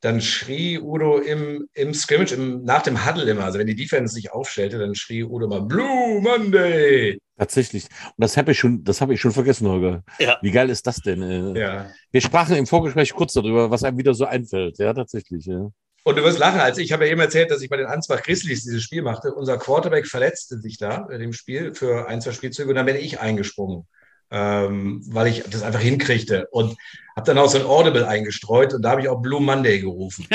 [0.00, 4.14] dann schrie Udo im, im Scrimmage, im, nach dem Huddle immer, also wenn die Defense
[4.14, 7.18] sich aufstellte, dann schrie Udo mal Blue Monday.
[7.38, 7.84] Tatsächlich.
[7.84, 10.02] Und das habe ich schon, das habe ich schon vergessen, Holger.
[10.18, 10.38] Ja.
[10.42, 11.22] Wie geil ist das denn?
[11.22, 11.86] Äh, Ja.
[12.10, 14.78] Wir sprachen im Vorgespräch kurz darüber, was einem wieder so einfällt.
[14.78, 15.46] Ja, tatsächlich.
[15.46, 15.70] Ja.
[16.04, 18.22] Und du wirst lachen, als ich habe ja eben erzählt, dass ich bei den Ansbach
[18.22, 19.32] Grizzlies dieses Spiel machte.
[19.34, 22.96] Unser Quarterback verletzte sich da in dem Spiel für ein, zwei Spielzüge und dann bin
[22.96, 23.86] ich eingesprungen,
[24.30, 26.76] ähm, weil ich das einfach hinkriegte und
[27.14, 30.26] habe dann auch so ein Audible eingestreut und da habe ich auch Blue Monday gerufen.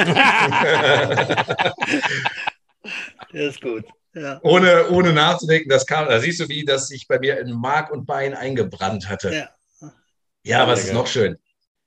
[3.33, 3.85] Der ist gut.
[4.15, 4.39] Ja.
[4.43, 7.91] ohne, ohne nachzudenken, das kam, da siehst du, wie das sich bei mir in Mark
[7.91, 9.33] und Bein eingebrannt hatte.
[9.33, 9.49] Ja.
[10.45, 11.37] Ja, was ist noch schön?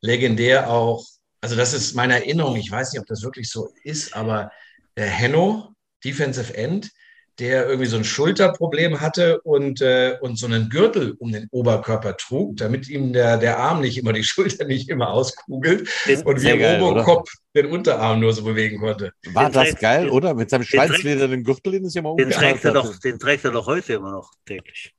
[0.00, 1.04] Legendär auch,
[1.40, 4.50] also das ist meine Erinnerung, ich weiß nicht, ob das wirklich so ist, aber
[4.96, 6.90] der Henno, Defensive End,
[7.38, 12.16] der irgendwie so ein Schulterproblem hatte und, äh, und so einen Gürtel um den Oberkörper
[12.16, 16.40] trug, damit ihm der, der Arm nicht immer, die Schulter nicht immer auskugelt Den, und
[16.42, 16.92] wie geil, oder?
[17.02, 19.12] Oberkopf den Unterarm nur so bewegen konnte.
[19.32, 20.34] War Den das trägt- geil, den- oder?
[20.34, 23.50] Mit seinem schweinsledernen Gürtel, den es ja mal den, trägt er doch, den trägt er
[23.50, 24.94] doch heute immer noch täglich.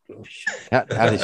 [0.71, 1.21] Ja, herrlich.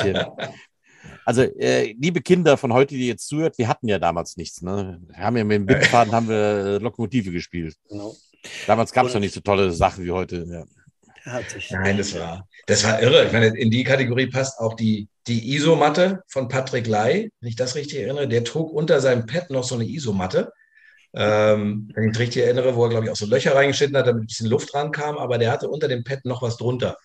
[1.25, 4.61] Also, äh, liebe Kinder von heute, die jetzt zuhört, wir hatten ja damals nichts.
[4.61, 4.99] Ne?
[5.07, 7.75] Wir haben ja mit dem Bindfaden haben wir äh, Lokomotive gespielt.
[7.89, 8.15] Genau.
[8.67, 10.45] Damals gab es noch nicht so tolle Sachen wie heute.
[10.49, 10.63] Ja.
[11.47, 11.71] Sich.
[11.71, 13.25] Nein, das war, das war irre.
[13.25, 17.55] Ich meine, in die Kategorie passt auch die, die Isomatte von Patrick Lai, wenn ich
[17.55, 18.27] das richtig erinnere.
[18.27, 20.51] Der trug unter seinem Pad noch so eine Isomatte.
[21.13, 24.07] Ähm, wenn ich mich richtig erinnere, wo er, glaube ich, auch so Löcher reingeschnitten hat,
[24.07, 26.97] damit ein bisschen Luft rankam, aber der hatte unter dem Pad noch was drunter.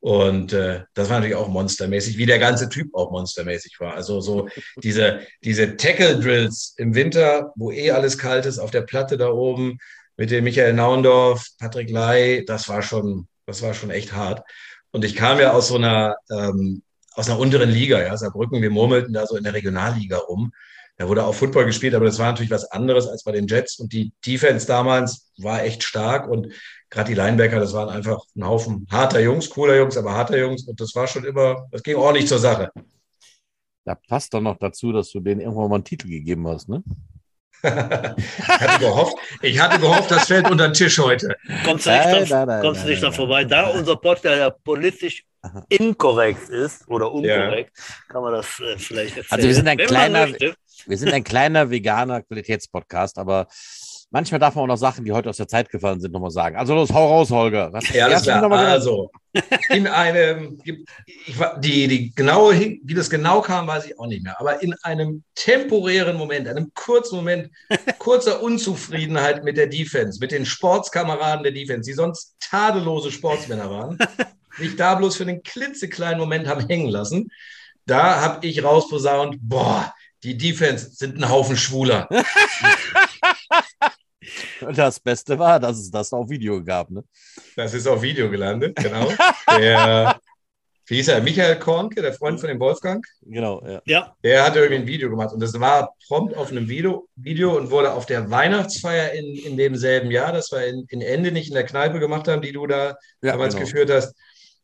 [0.00, 3.94] Und äh, das war natürlich auch monstermäßig, wie der ganze Typ auch monstermäßig war.
[3.94, 4.48] Also so
[4.82, 9.78] diese, diese Tackle-Drills im Winter, wo eh alles kalt ist, auf der Platte da oben
[10.16, 14.42] mit dem Michael Naundorf, Patrick Lai, das war schon, das war schon echt hart.
[14.90, 16.82] Und ich kam ja aus so einer, ähm,
[17.14, 20.52] aus einer unteren Liga, ja, Saarbrücken, wir murmelten da so in der Regionalliga rum.
[20.96, 23.78] Da wurde auch Football gespielt, aber das war natürlich was anderes als bei den Jets.
[23.78, 26.52] Und die Defense damals war echt stark und
[26.90, 30.66] gerade die Linebacker, das waren einfach ein Haufen harter Jungs, cooler Jungs, aber harter Jungs.
[30.68, 32.70] Und das war schon immer, das ging ordentlich zur Sache.
[33.84, 36.82] Da passt doch noch dazu, dass du denen irgendwann mal einen Titel gegeben hast, ne?
[37.62, 41.36] Ich, hatte gehofft, ich hatte gehofft, das fällt unter den Tisch heute.
[41.64, 43.44] Kommst du nicht, Nein, dran, nein, nein, kommst nein, nicht nein, vorbei?
[43.44, 45.24] Da unser Podcast ja politisch
[45.68, 47.76] inkorrekt ist oder unkorrekt,
[48.08, 49.26] kann man das äh, vielleicht erzählen.
[49.30, 50.28] Also wir sind ein Wenn kleiner-.
[50.86, 53.46] Wir sind ein kleiner veganer Qualitätspodcast, aber
[54.12, 56.56] manchmal darf man auch noch Sachen, die heute aus der Zeit gefallen sind, nochmal sagen.
[56.56, 57.72] Also los, hau raus, Holger.
[57.72, 58.50] Was, Ja, alles klar.
[58.52, 59.10] Also,
[59.70, 64.38] in einem, ich, die, die genaue, wie das genau kam, weiß ich auch nicht mehr,
[64.38, 67.50] aber in einem temporären Moment, einem kurzen Moment,
[67.98, 73.98] kurzer Unzufriedenheit mit der Defense, mit den Sportskameraden der Defense, die sonst tadellose Sportsmänner waren,
[74.58, 77.30] mich da bloß für einen klitzekleinen Moment haben hängen lassen,
[77.86, 82.08] da habe ich rausposaunt, boah, die Defense sind ein Haufen Schwuler.
[84.62, 86.90] Und das Beste war, dass es das auf Video gab.
[86.90, 87.04] Ne?
[87.56, 89.08] Das ist auf Video gelandet, genau.
[89.58, 90.20] Der,
[90.86, 93.04] wie hieß er, Michael Kornke, der Freund von dem Wolfgang?
[93.22, 93.80] Genau, ja.
[93.84, 97.56] Ja, Der hatte irgendwie ein Video gemacht und das war prompt auf einem Video, Video
[97.56, 101.48] und wurde auf der Weihnachtsfeier in, in demselben Jahr, das wir in, in Ende nicht
[101.48, 103.66] in der Kneipe gemacht haben, die du da ja damals genau.
[103.66, 104.14] geführt hast,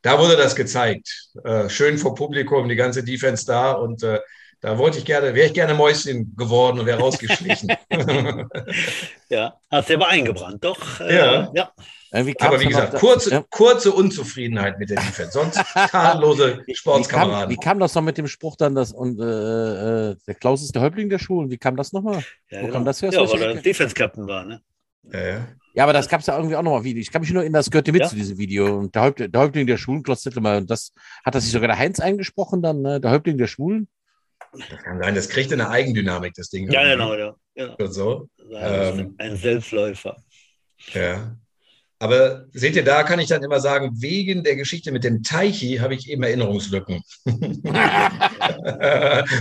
[0.02, 1.30] da wurde das gezeigt.
[1.44, 4.20] Äh, schön vor Publikum, die ganze Defense da und äh,
[4.60, 7.72] da wollte ich gerne, wäre ich gerne Mäuschen geworden und wäre rausgeschlichen.
[9.28, 11.00] ja, hat sie aber eingebrannt, doch.
[11.00, 11.50] Äh, ja.
[11.54, 11.72] ja.
[12.10, 13.44] Aber wie gesagt, kurze, ja.
[13.50, 17.50] kurze Unzufriedenheit mit der Defense, sonst tadellose Sportskameraden.
[17.50, 20.62] Wie, wie, kam das noch mit dem Spruch dann, dass und, äh, äh der Klaus
[20.62, 21.50] ist der Häuptling der Schulen?
[21.50, 22.24] Wie kam das nochmal?
[22.50, 22.72] Ja, Wo genau.
[22.72, 23.12] kam das her?
[23.12, 24.62] Ja, weil er Defense-Captain war, ne?
[25.12, 25.48] Ja, ja.
[25.74, 27.00] ja, aber das gab es ja irgendwie auch nochmal Video.
[27.00, 28.08] Ich kann mich nur erinnern, das gehörte mit ja?
[28.08, 28.78] zu diesem Video.
[28.78, 29.02] Und der,
[29.36, 30.92] Häuptling der, Schwulen, Klaus Zettelmann, das
[31.24, 33.00] hat das sich sogar der Heinz eingesprochen, dann, ne?
[33.00, 33.88] der Häuptling der Schwulen.
[34.52, 36.70] Das kann sein, das kriegt eine Eigendynamik, das Ding.
[36.70, 37.34] Ja, genau, ja.
[37.54, 37.74] ja.
[37.74, 38.28] Und so.
[38.50, 40.16] Ähm, ein Selbstläufer.
[40.92, 41.36] Ja.
[42.00, 45.78] Aber seht ihr, da kann ich dann immer sagen, wegen der Geschichte mit dem Teichi
[45.78, 47.02] habe ich eben Erinnerungslücken.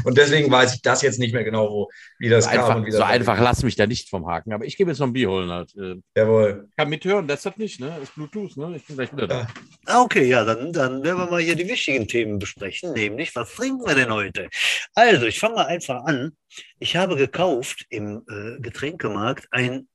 [0.03, 2.59] und deswegen weiß ich das jetzt nicht mehr genau, wo, wie das so kam.
[2.59, 4.53] Einfach, und wie das so einfach lass mich da nicht vom Haken.
[4.53, 5.51] Aber ich gebe jetzt noch ein Bier holen.
[5.51, 5.75] Halt.
[5.75, 6.67] Äh, Jawohl.
[6.75, 7.89] Kann mithören, das hat nicht, ne?
[7.99, 8.73] Das ist Bluetooth, ne?
[8.75, 9.47] Ich bin gleich wieder da.
[9.85, 13.53] Ah, okay, ja, dann, dann werden wir mal hier die wichtigen Themen besprechen, nämlich, was
[13.53, 14.49] trinken wir denn heute?
[14.95, 16.31] Also, ich fange mal einfach an.
[16.79, 19.87] Ich habe gekauft im äh, Getränkemarkt ein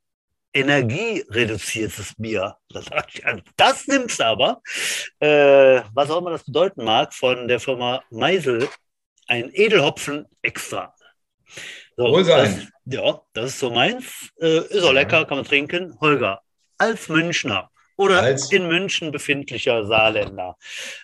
[0.53, 2.57] energiereduziertes Bier.
[2.69, 2.87] Das,
[3.57, 4.63] das nimmst du aber,
[5.21, 8.69] äh, was auch immer das bedeuten mag, von der Firma Meisel,
[9.27, 10.95] ein Edelhopfen extra.
[11.97, 12.71] So, Wohl sein.
[12.85, 14.31] Das, ja, das ist so meins.
[14.41, 15.97] Äh, ist auch lecker, kann man trinken.
[16.01, 16.41] Holger,
[16.79, 20.57] als Münchner oder als in München befindlicher Saarländer.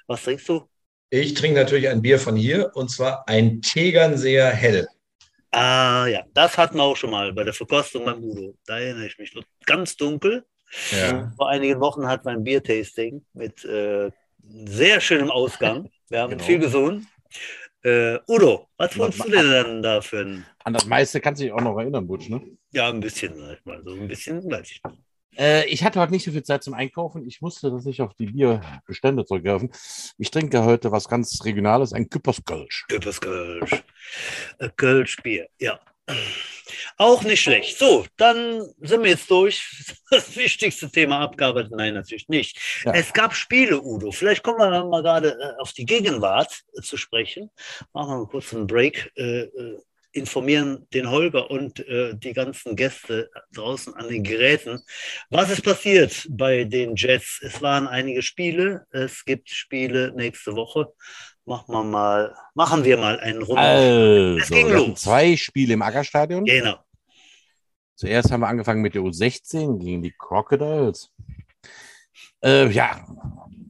[0.06, 0.68] Was trinkst du?
[1.10, 4.88] Ich trinke natürlich ein Bier von hier und zwar ein Tegernseer Hell.
[5.50, 8.54] Ah ja, das hatten wir auch schon mal bei der Verkostung beim Udo.
[8.66, 10.44] Da erinnere ich mich noch ganz dunkel.
[10.90, 11.32] Ja.
[11.36, 14.10] Vor einigen Wochen hatten wir ein Biertasting mit äh,
[14.42, 15.90] sehr schönem Ausgang.
[16.10, 16.44] Wir haben genau.
[16.44, 17.06] viel gesungen.
[17.82, 20.46] Äh, Udo, was wolltest du denn dann da für ein.
[20.64, 22.40] An das meiste kannst du dich auch noch erinnern, Butsch, ne?
[22.72, 23.82] Ja, ein bisschen, sag ich mal.
[23.84, 24.96] So ein bisschen weiß ich noch.
[25.36, 27.26] Äh, ich hatte heute nicht so viel Zeit zum Einkaufen.
[27.26, 29.70] Ich musste das nicht auf die Bierbestände zurückgreifen.
[30.18, 32.86] Ich trinke heute was ganz Regionales, ein Küpperskölsch.
[32.88, 33.82] Küpperskölsch.
[34.58, 35.80] Äh, Kölschbier, ja.
[36.96, 37.78] Auch nicht schlecht.
[37.78, 39.62] So, dann sind wir jetzt durch.
[40.10, 41.70] Das wichtigste Thema abgearbeitet.
[41.72, 42.58] Nein, natürlich nicht.
[42.82, 42.94] Ja.
[42.94, 44.10] Es gab Spiele, Udo.
[44.10, 47.50] Vielleicht kommen wir mal gerade äh, auf die Gegenwart zu sprechen.
[47.92, 49.12] Machen wir kurz einen Break.
[50.12, 54.80] Informieren den Holger und äh, die ganzen Gäste draußen an den Geräten.
[55.30, 57.40] Was ist passiert bei den Jets?
[57.42, 58.86] Es waren einige Spiele.
[58.90, 60.92] Es gibt Spiele nächste Woche.
[61.44, 63.60] Machen wir mal, machen wir mal einen Runde.
[63.60, 65.00] Also, es ging los.
[65.02, 66.44] zwei Spiele im Ackerstadion.
[66.44, 66.78] Genau.
[67.94, 71.10] Zuerst haben wir angefangen mit der U16 gegen die Crocodiles.
[72.42, 73.04] Äh, ja,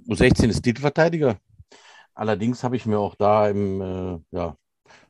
[0.09, 1.39] U16 ist Titelverteidiger.
[2.15, 4.57] Allerdings habe ich mir auch da im äh, ja,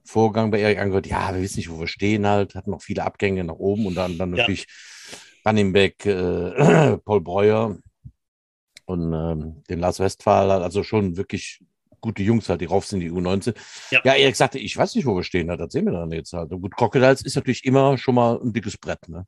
[0.08, 3.04] Vorgang bei Erik angehört, ja, wir wissen nicht, wo wir stehen halt, hatten noch viele
[3.04, 4.38] Abgänge nach oben und dann, dann ja.
[4.38, 4.66] natürlich
[5.46, 7.76] Running Back äh, Paul Breuer
[8.86, 11.60] und ähm, den Lars Westphal, also schon wirklich
[12.00, 13.54] gute Jungs halt, die rauf sind, die U19.
[13.90, 14.00] Ja.
[14.04, 16.32] ja, Erik sagte, ich weiß nicht, wo wir stehen, halt, das sehen wir dann jetzt
[16.32, 16.52] halt.
[16.52, 19.26] Und gut, Crocodiles ist natürlich immer schon mal ein dickes Brett, ne?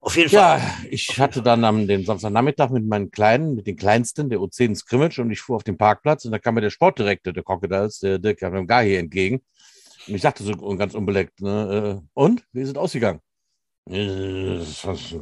[0.00, 0.58] Auf jeden Fall.
[0.58, 4.76] Ja, ich hatte dann am den Samstagnachmittag mit meinen Kleinen, mit den Kleinsten, der U10
[4.76, 7.98] Scrimmage, und ich fuhr auf den Parkplatz und da kam mir der Sportdirektor der Crocodiles,
[7.98, 9.42] der Dirk Gahi, entgegen.
[10.06, 12.44] Und ich sagte so ganz unbeleckt, ne, äh, und?
[12.52, 13.20] Wie ist es ausgegangen?
[13.90, 14.84] Äh, was?
[14.84, 15.16] was?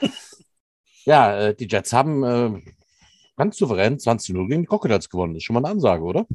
[1.04, 2.62] ja, äh, die Jets haben
[3.36, 5.32] ganz souverän 20-0 gegen die Crocodiles gewonnen.
[5.32, 6.26] Das ist schon mal eine Ansage, oder?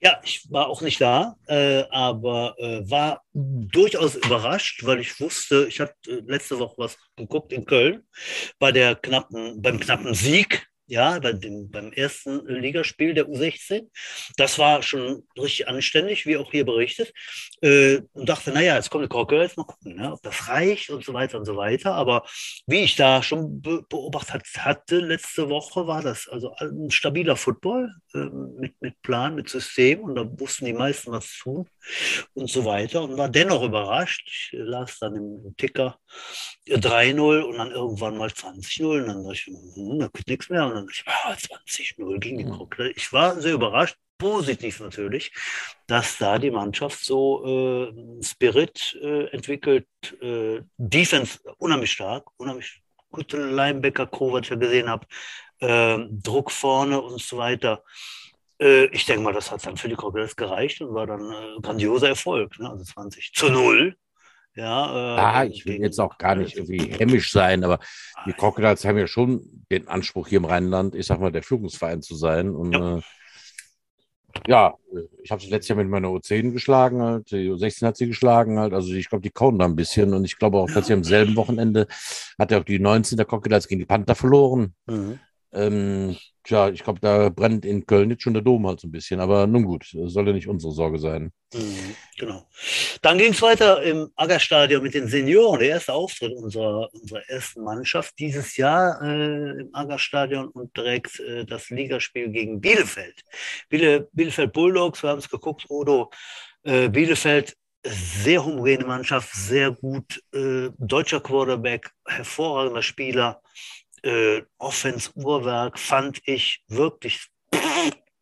[0.00, 5.66] Ja, ich war auch nicht da, äh, aber äh, war durchaus überrascht, weil ich wusste,
[5.68, 8.06] ich hatte äh, letzte Woche was geguckt in Köln
[8.58, 13.88] bei der knappen, beim knappen Sieg ja, bei dem, beim ersten Ligaspiel der U16.
[14.36, 17.12] Das war schon richtig anständig, wie auch hier berichtet.
[17.60, 20.90] Äh, und dachte, naja, jetzt kommt eine Krocke, jetzt mal gucken, ne, ob das reicht
[20.90, 21.94] und so weiter und so weiter.
[21.94, 22.24] Aber
[22.66, 27.92] wie ich da schon be beobachtet hatte, letzte Woche war das also ein stabiler Football
[28.14, 30.00] äh, mit, mit Plan, mit System.
[30.00, 31.68] Und da wussten die meisten was tun
[32.34, 33.02] und so weiter.
[33.02, 34.26] Und war dennoch überrascht.
[34.28, 35.98] Ich las dann im Ticker
[36.68, 39.02] 3-0 und dann irgendwann mal 20-0.
[39.02, 40.66] Und dann dachte ich, hm, da geht nichts mehr.
[40.66, 42.90] Und dann ich war 20-0 gegen die Krokle.
[42.92, 45.32] Ich war sehr überrascht, positiv natürlich,
[45.86, 49.86] dass da die Mannschaft so äh, Spirit äh, entwickelt.
[50.20, 55.06] Äh, Defense unheimlich stark, unheimlich gute Linebacker-Crew, was ich ja gesehen habe.
[55.60, 57.82] Ähm, Druck vorne und so weiter.
[58.60, 61.60] Äh, ich denke mal, das hat dann für die Crocodiles gereicht und war dann äh,
[61.62, 62.58] grandioser Erfolg.
[62.58, 62.70] Ne?
[62.70, 63.96] Also 20 zu 0
[64.56, 67.78] ja, äh, ah, ich will jetzt auch gar nicht irgendwie hämisch sein, aber
[68.26, 72.00] die Crocodiles haben ja schon den Anspruch hier im Rheinland, ich sag mal, der Führungsverein
[72.00, 72.54] zu sein.
[72.54, 72.96] Und ja.
[72.96, 73.00] äh,
[74.48, 74.74] ja,
[75.22, 77.30] ich habe sie letztes Jahr mit meiner U10 geschlagen, halt.
[77.30, 78.72] die U16 hat sie geschlagen, halt.
[78.72, 80.14] Also ich glaube, die kauen da ein bisschen.
[80.14, 81.86] Und ich glaube auch, dass sie am selben Wochenende
[82.38, 84.74] hat er auch die 19 der Crocodiles gegen die Panther verloren.
[84.86, 85.18] Mhm.
[85.52, 88.92] Ähm, tja, ich glaube, da brennt in Köln jetzt schon der Dom halt so ein
[88.92, 89.20] bisschen.
[89.20, 91.32] Aber nun gut, soll ja nicht unsere Sorge sein.
[91.54, 92.46] Mhm, Genau.
[93.02, 95.60] Dann ging es weiter im Aggerstadion mit den Senioren.
[95.60, 101.44] Der erste Auftritt unserer, unserer ersten Mannschaft dieses Jahr äh, im Aggerstadion und direkt äh,
[101.44, 103.22] das Ligaspiel gegen Bielefeld.
[103.68, 106.10] Biele, Bielefeld Bulldogs, wir haben es geguckt, Odo.
[106.64, 110.20] Äh, Bielefeld, sehr homogene Mannschaft, sehr gut.
[110.32, 113.40] Äh, deutscher Quarterback, hervorragender Spieler.
[114.06, 117.26] Äh, Offense-Uhrwerk fand ich wirklich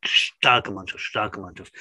[0.03, 1.73] starke Mannschaft, starke Mannschaft.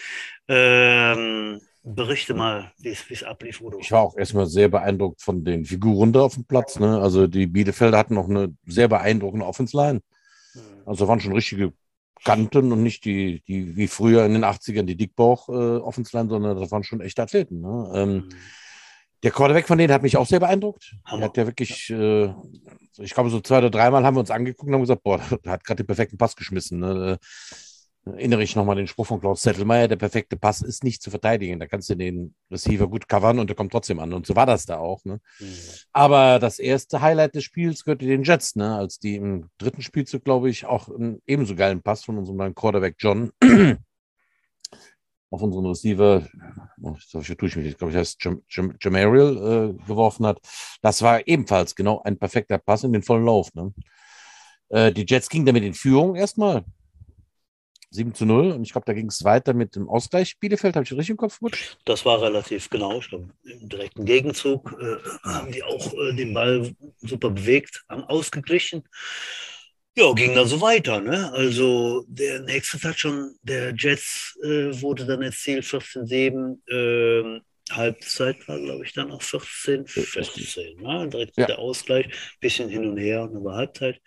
[0.50, 3.80] Ähm, berichte mal, wie es ablief, Udo.
[3.80, 6.80] Ich war auch erstmal sehr beeindruckt von den Figuren da auf dem Platz.
[6.80, 7.00] Ne?
[7.00, 10.02] Also die Bielefelder hatten noch eine sehr beeindruckende Offense-Line.
[10.54, 10.62] Mhm.
[10.86, 11.72] Also waren schon richtige
[12.26, 16.84] Kanten und nicht die, die wie früher in den 80ern die Dickbauch-Offense-Line, sondern das waren
[16.84, 17.62] schon echte Athleten.
[17.62, 17.92] Ne?
[17.96, 18.30] Ähm, Mhm.
[19.24, 20.96] Der Quarterback von denen hat mich auch sehr beeindruckt.
[21.06, 21.22] Hammer.
[21.22, 22.34] Er hat ja wirklich, äh,
[22.97, 25.51] ich glaube, so zwei oder dreimal haben wir uns angeguckt und haben gesagt, boah, der
[25.51, 26.79] hat gerade den perfekten Pass geschmissen.
[26.79, 27.19] Ne?
[27.19, 27.25] Äh,
[28.06, 31.58] Erinnere ich nochmal den Spruch von Klaus Zettelmeier, der perfekte Pass ist nicht zu verteidigen.
[31.58, 34.12] Da kannst du den Receiver gut covern und der kommt trotzdem an.
[34.12, 35.06] Und so war das da auch.
[35.06, 35.21] Ne?
[35.39, 35.45] Mhm.
[35.93, 38.75] Aber das erste Highlight des Spiels gehörte den Jets, ne?
[38.75, 42.56] als die im dritten Spielzug, glaube ich, auch einen ebenso geilen Pass von unserem neuen
[42.56, 43.32] Quarterback John
[45.34, 46.28] auf unseren Receiver,
[46.84, 50.39] oh, das tue ich mich jetzt, glaube ich, heißt Jam Jam Jamariel äh, geworfen hat.
[50.84, 53.52] Das war ebenfalls genau ein perfekter Pass in den vollen Lauf.
[53.56, 53.74] Ne?
[54.69, 56.63] Äh, die Jets gingen damit in Führung erstmal.
[57.89, 58.52] 7 zu 0.
[58.52, 60.38] Und ich glaube, da ging es weiter mit dem Ausgleich.
[60.39, 61.78] Bielefeld, habe ich richtig im Kopf gerutscht?
[61.86, 63.00] Das war relativ genau.
[63.00, 68.04] Ich glaube, im direkten Gegenzug äh, haben die auch äh, den Ball super bewegt, haben
[68.04, 68.84] ausgeglichen.
[69.95, 70.99] Ja, ging dann so weiter.
[71.01, 71.32] Ne?
[71.34, 76.58] Also der nächste Touchdown der Jets äh, wurde dann erzielt, 14-7.
[76.69, 80.77] Ähm, Halbzeit war, glaube ich, dann auch 14, 14.
[80.82, 81.08] Ne?
[81.10, 81.45] Direkt Ja.
[81.45, 82.08] der Ausgleich,
[82.41, 84.01] bisschen hin und her und über Halbzeit.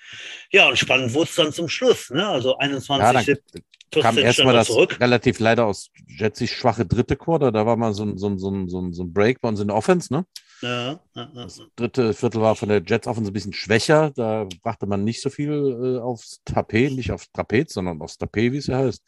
[0.51, 2.11] Ja, und spannend wurde es dann zum Schluss.
[2.11, 2.27] Ne?
[2.27, 4.99] Also 21, Ja, dann 14 kam erstmal er das zurück.
[5.01, 7.53] relativ leider aus Jetsig schwache dritte Quarter.
[7.53, 9.69] Da war mal so ein, so ein, so ein, so ein, Break bei uns in
[9.69, 10.13] der Offense.
[10.13, 10.27] Ne?
[10.63, 11.29] Ja, ja, ja.
[11.35, 14.11] Das dritte Viertel war von der Jets Offense ein bisschen schwächer.
[14.15, 18.53] Da brachte man nicht so viel äh, aufs Tapet, nicht aufs Trapez, sondern aufs Tapet,
[18.53, 19.03] wie es ja heißt.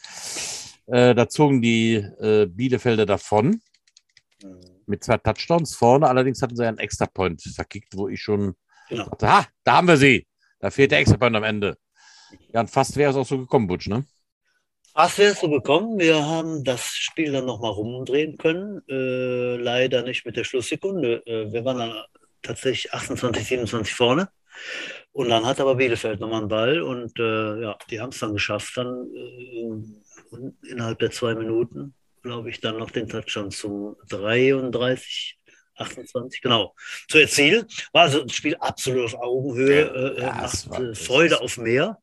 [0.87, 3.61] Äh, da zogen die äh, Bielefelder davon
[4.87, 6.09] mit zwei Touchdowns vorne.
[6.09, 8.55] Allerdings hatten sie einen Extra-Point verkickt, wo ich schon
[8.89, 9.05] Genau.
[9.05, 10.27] dachte, ha, da haben wir sie.
[10.61, 11.77] Da fehlt der Extra-Point am Ende.
[12.53, 14.05] Ja, und fast wäre es auch so gekommen, Butch, ne?
[14.99, 15.97] Was wärst du gekommen?
[16.01, 18.83] Wir haben das Spiel dann nochmal rumdrehen können.
[18.89, 21.25] Äh, leider nicht mit der Schlusssekunde.
[21.25, 21.95] Äh, wir waren dann
[22.43, 24.29] tatsächlich 28, 27 vorne.
[25.13, 28.33] Und dann hat aber Bielefeld nochmal einen Ball und äh, ja, die haben es dann
[28.33, 35.39] geschafft, dann äh, innerhalb der zwei Minuten, glaube ich, dann noch den Touchdown zum 33,
[35.77, 36.75] 28, genau,
[37.09, 37.69] zu erzielen.
[37.93, 41.57] War also ein Spiel absolut auf Augenhöhe, äh, Ja, macht war- äh, es Freude auf
[41.57, 41.99] mehr.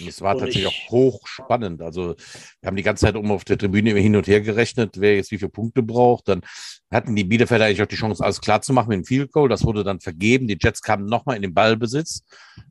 [0.00, 1.80] Und Es war Und tatsächlich ich- auch hochspannend.
[1.82, 2.16] Also
[2.60, 5.16] wir haben die ganze Zeit um auf der Tribüne immer hin und her gerechnet, wer
[5.16, 6.28] jetzt wie viele Punkte braucht.
[6.28, 6.40] Dann
[6.90, 9.48] hatten die Bielefelder eigentlich auch die Chance, alles klar zu machen mit dem Field Goal.
[9.48, 10.48] Das wurde dann vergeben.
[10.48, 12.22] Die Jets kamen nochmal in den Ballbesitz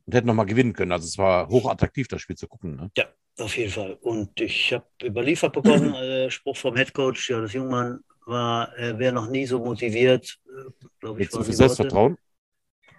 [0.04, 0.92] und hätten nochmal gewinnen können.
[0.92, 2.76] Also es war hochattraktiv, das Spiel zu gucken.
[2.76, 2.90] Ne?
[2.96, 3.04] Ja,
[3.38, 3.94] auf jeden Fall.
[4.02, 9.12] Und ich habe überliefert bekommen, äh, Spruch vom Headcoach, ja, das Jungmann war, er wäre
[9.14, 11.88] noch nie so motiviert, äh, glaube ich, waren viel die Worte.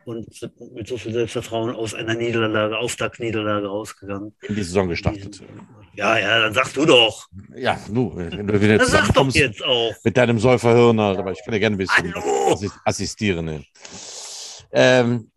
[0.06, 0.28] Und
[0.74, 4.36] mit so viel Selbstvertrauen aus einer Niederlage, Auftaktniederlage rausgegangen.
[4.48, 5.42] in die Saison gestartet.
[5.96, 7.28] Ja, ja, dann sagst du doch.
[7.56, 9.94] Ja, du, wenn du wieder Dann sag doch zusammenkommst jetzt auch.
[10.04, 12.54] mit deinem Säuferhirn, halt, aber ich kann dir gerne ein bisschen Hallo!
[12.54, 13.66] assi- assistieren.
[14.72, 15.32] Ähm,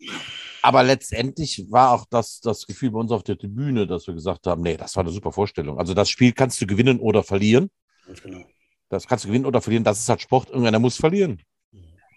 [0.62, 4.46] aber letztendlich war auch das, das Gefühl bei uns auf der Tribüne, dass wir gesagt
[4.46, 5.78] haben, nee, das war eine super Vorstellung.
[5.78, 7.68] Also das Spiel kannst du gewinnen oder verlieren.
[8.06, 8.44] Ganz genau.
[8.88, 9.84] Das kannst du gewinnen oder verlieren.
[9.84, 10.48] Das ist halt Sport.
[10.50, 11.42] Irgendeiner muss verlieren.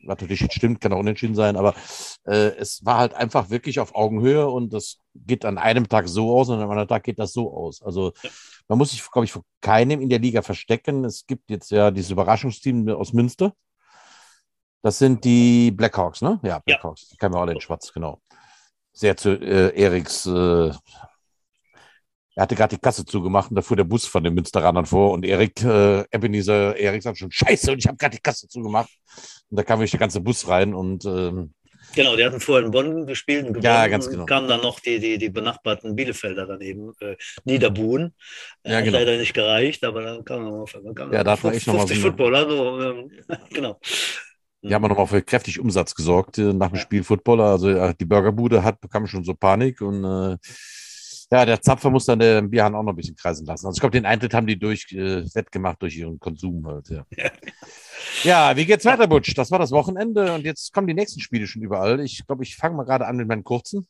[0.07, 1.75] Was natürlich jetzt stimmt, kann auch unentschieden sein, aber
[2.25, 6.37] äh, es war halt einfach wirklich auf Augenhöhe und das geht an einem Tag so
[6.37, 7.81] aus und an einem anderen Tag geht das so aus.
[7.81, 8.13] Also
[8.67, 11.05] man muss sich, glaube ich, vor keinem in der Liga verstecken.
[11.05, 13.53] Es gibt jetzt ja dieses Überraschungsteam aus Münster.
[14.81, 16.39] Das sind die Blackhawks, ne?
[16.43, 17.09] Ja, Blackhawks.
[17.09, 18.21] Die kennen wir alle in Schwarz, genau.
[18.93, 20.71] Sehr zu äh, Eriks äh,
[22.37, 25.11] er hatte gerade die Kasse zugemacht und da fuhr der Bus von den Münsteranern vor
[25.11, 28.89] und Erik, äh, Ebenezer, Erik sagt schon, scheiße, und ich habe gerade die Kasse zugemacht.
[29.49, 31.53] Und da kam wirklich der ganze Bus rein und ähm,
[31.95, 33.63] Genau, die hatten vorher in Bonn gespielt und gewonnen.
[33.63, 34.25] Ja, ganz und genau.
[34.25, 38.13] kamen dann noch die, die, die benachbarten Bielefelder daneben, äh, Niederbuhen.
[38.61, 38.97] Äh, Ja, hat genau.
[38.99, 41.67] leider nicht gereicht, aber dann kam noch auf kam Ja, da hat man 50 echt
[41.67, 43.11] noch mal so eine- Footballer, so, ähm,
[43.51, 43.79] genau.
[44.61, 47.45] die haben nochmal für kräftig Umsatz gesorgt äh, nach dem Spiel Footballer.
[47.45, 50.37] Also äh, die Burgerbude hat, bekam schon so Panik und äh,
[51.29, 53.65] Ja, der Zapfer muss dann den Bierhahn auch noch ein bisschen kreisen lassen.
[53.65, 57.05] Also ich glaube, den Eintritt haben die durch äh, wettgemacht durch ihren Konsum halt, ja.
[58.23, 59.37] ja, wie geht's weiter, Butsch?
[59.37, 61.99] Das war das Wochenende und jetzt kommen die nächsten Spiele schon überall.
[61.99, 63.87] Ich glaube, ich fange mal gerade an mit meinen kurzen.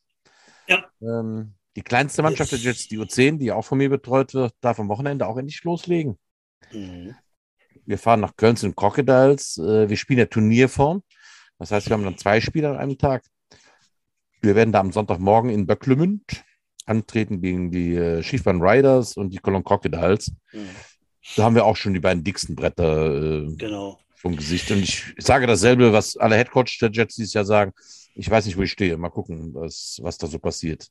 [0.67, 0.84] Ja.
[1.02, 4.80] Ähm, die kleinste Mannschaft ist jetzt die U10, die auch von mir betreut wird, darf
[4.80, 6.17] am Wochenende auch endlich loslegen.
[6.71, 7.13] Mhm.
[7.86, 9.60] Wir fahren nach Köln zu den Crocodiles.
[9.60, 11.04] Äh, wir spielen ja Turnierform.
[11.60, 13.23] Das heißt, wir haben dann zwei Spiele an einem Tag.
[14.41, 16.43] Wir werden da am Sonntagmorgen in Böcklümend
[16.88, 20.32] antreten gegen die äh, Schiefbahn Riders und die Cologne Crocodiles.
[20.54, 20.69] Mhm.
[21.36, 24.00] Da haben wir auch schon die beiden dicksten Bretter äh, Genau.
[24.15, 24.71] vom Gesicht.
[24.71, 27.73] Und ich sage dasselbe, was alle Headcoach der Jets dieses Jahr sagen.
[28.15, 28.97] Ich weiß nicht, wo ich stehe.
[28.97, 30.88] Mal gucken, was, was da so passiert.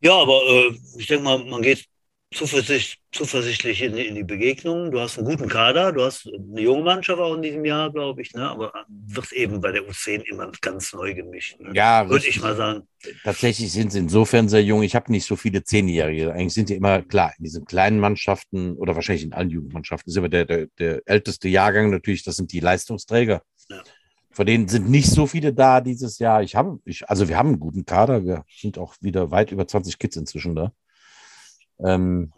[0.00, 1.86] Ja, aber äh, ich denke mal, man geht
[2.34, 4.90] zuversicht, zuversichtlich in, die- in die Begegnung.
[4.90, 8.20] Du hast einen guten Kader, du hast eine junge Mannschaft auch in diesem Jahr, glaube
[8.20, 8.48] ich, ne?
[8.50, 11.58] aber wird eben bei der U10 immer ganz neu gemischt.
[11.60, 11.70] Ne?
[11.72, 12.82] Ja, Würde ich mal sagen.
[13.22, 14.82] Tatsächlich sind sie insofern sehr jung.
[14.82, 16.32] Ich habe nicht so viele Zehnjährige.
[16.32, 20.10] Eigentlich sind die immer klar in diesen kleinen Mannschaften oder wahrscheinlich in allen Jugendmannschaften.
[20.10, 23.42] ist aber der, der, der älteste Jahrgang natürlich, das sind die Leistungsträger.
[23.70, 23.82] Ja.
[24.32, 26.42] Von denen sind nicht so viele da dieses Jahr.
[26.42, 28.24] Ich habe, ich, also wir haben einen guten Kader.
[28.24, 30.72] Wir sind auch wieder weit über 20 Kids inzwischen da.
[31.84, 32.32] Ähm,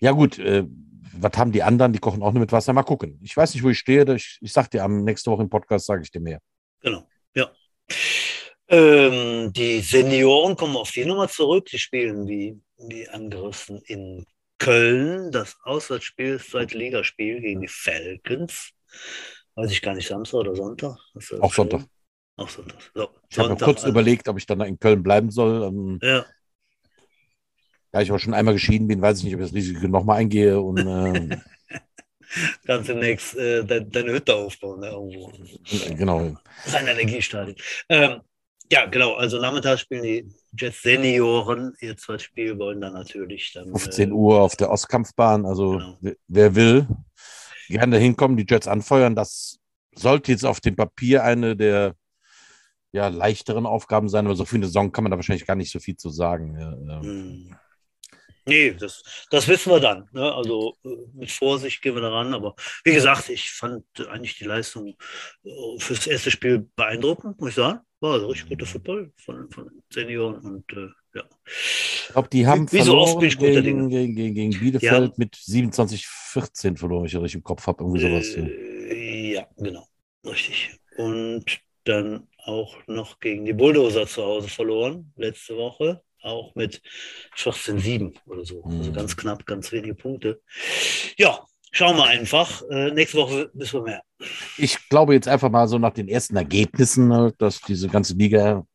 [0.00, 0.64] ja gut, äh,
[1.12, 1.92] was haben die anderen?
[1.92, 2.72] Die kochen auch nur mit Wasser.
[2.72, 3.18] Mal gucken.
[3.22, 4.14] Ich weiß nicht, wo ich stehe.
[4.14, 6.40] Ich, ich sag dir am nächste Woche im Podcast, sage ich dir mehr.
[6.80, 7.50] Genau, ja.
[8.68, 11.66] Ähm, die Senioren kommen auf die Nummer zurück.
[11.66, 14.26] Die spielen wie, wie angerissen in
[14.58, 15.32] Köln.
[15.32, 18.70] Das Auswärtsspiel ist seit Ligaspiel gegen die Falcons.
[19.54, 20.98] Weiß ich gar nicht, Samstag oder Sonntag?
[21.14, 21.52] Das Auch?
[21.52, 21.84] Sonntag.
[22.36, 22.78] Auch Sonntag.
[22.94, 23.88] So, Ich habe kurz also.
[23.88, 25.64] überlegt, ob ich dann in Köln bleiben soll.
[25.64, 26.24] Ähm, Ja,
[27.90, 30.18] Da ich aber schon einmal geschieden bin, weiß ich nicht, ob ich das Risiko nochmal
[30.18, 30.60] eingehe.
[30.60, 31.38] Und äh,
[32.66, 35.32] kannst demnächst äh, de deine Hütte aufbauen, ne, irgendwo.
[35.94, 36.36] genau.
[36.66, 37.56] Sein Energiestadion.
[37.88, 38.20] Ähm,
[38.70, 39.14] ja, genau.
[39.14, 43.70] Also nachmittags spielen die Jets Senioren ihr zweites Spiel, wollen dann natürlich dann.
[43.70, 45.46] 15 äh, Uhr auf der Ostkampfbahn.
[45.46, 45.96] Also Genau.
[46.00, 46.88] wer, wer will,
[47.68, 49.14] gerne hinkommen, die Jets anfeuern.
[49.14, 49.58] Das
[49.94, 51.94] sollte jetzt auf dem Papier eine der
[52.92, 55.70] ja, leichteren Aufgaben sein, aber so für eine Saison kann man da wahrscheinlich gar nicht
[55.70, 56.58] so viel zu sagen.
[56.58, 57.02] Ja, ja.
[57.02, 57.56] Hm.
[58.48, 60.08] Nee, das, das wissen wir dann.
[60.12, 60.32] Ne?
[60.32, 62.34] Also äh, mit Vorsicht gehen wir daran.
[62.34, 64.96] Aber wie gesagt, ich fand eigentlich die Leistung
[65.44, 67.80] äh, fürs erste Spiel beeindruckend, muss ich sagen.
[68.00, 70.36] War also richtig guter Football von, von Senioren.
[70.36, 71.24] Und äh, ja.
[71.46, 73.88] Ich glaube, die haben Wie so oft bin ich gegen, Dinge.
[73.88, 77.84] gegen, gegen, gegen Bielefeld mit 27-14 verloren, wenn ich richtig im Kopf habe.
[77.84, 78.34] Irgendwie sowas.
[78.34, 78.44] Ja.
[78.44, 79.86] Äh, ja, genau.
[80.24, 80.78] Richtig.
[80.96, 86.02] Und dann auch noch gegen die Bulldozer zu Hause verloren, letzte Woche.
[86.22, 86.82] Auch mit
[87.36, 88.62] 14-7 oder so.
[88.64, 88.94] Also Mhm.
[88.94, 90.40] ganz knapp, ganz wenige Punkte.
[91.16, 92.62] Ja, schauen wir einfach.
[92.70, 94.02] Äh, nächste Woche wissen wir mehr.
[94.56, 98.66] Ich glaube jetzt einfach mal so nach den ersten Ergebnissen, halt, dass diese ganze Liga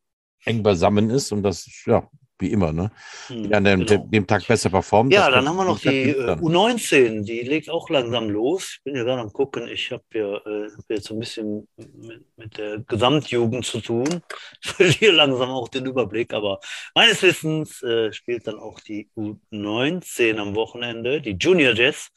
[0.45, 2.91] eng beisammen ist und das, ja, wie immer, ne?
[3.27, 4.07] Hm, Ja, an dem, genau.
[4.09, 5.13] dem Tag besser performt.
[5.13, 6.39] Ja, dann haben wir noch die äh, dann.
[6.39, 8.75] U19, die legt auch langsam los.
[8.77, 12.25] Ich bin ja gerade am gucken, ich habe ja äh, jetzt so ein bisschen mit,
[12.35, 14.07] mit der Gesamtjugend zu tun.
[14.63, 16.59] Ich verliere langsam auch den Überblick, aber
[16.95, 22.09] meines Wissens äh, spielt dann auch die U19 am Wochenende, die Junior Jazz.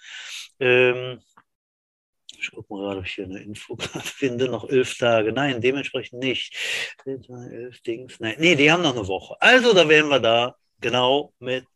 [0.61, 1.19] Ähm,
[2.47, 4.49] ich gucke mal gerade, ob ich hier eine Info finde.
[4.49, 5.33] Noch elf Tage.
[5.33, 6.57] Nein, dementsprechend nicht.
[7.05, 8.21] Elf Dings.
[8.21, 9.37] Nein, nee, die haben noch eine Woche.
[9.41, 11.67] Also, da wären wir da genau mit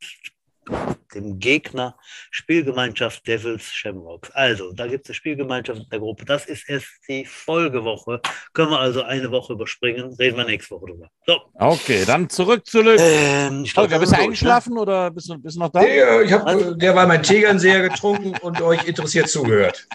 [1.15, 1.97] dem Gegner
[2.31, 4.31] Spielgemeinschaft Devils Shamrocks.
[4.31, 6.25] Also, da gibt es eine Spielgemeinschaft in der Gruppe.
[6.25, 8.21] Das ist erst die Folgewoche.
[8.53, 10.15] Können wir also eine Woche überspringen.
[10.15, 11.09] Reden wir nächste Woche drüber.
[11.27, 11.41] So.
[11.55, 12.99] Okay, dann zurück zu Lück.
[13.01, 15.71] Ähm, ich glaub, Holger, wir bist du durch, eingeschlafen oder bist du, bist du noch
[15.71, 15.81] da?
[15.81, 19.87] Nee, äh, ich hab, Also- derweil mein Tegernseher getrunken und euch interessiert zugehört.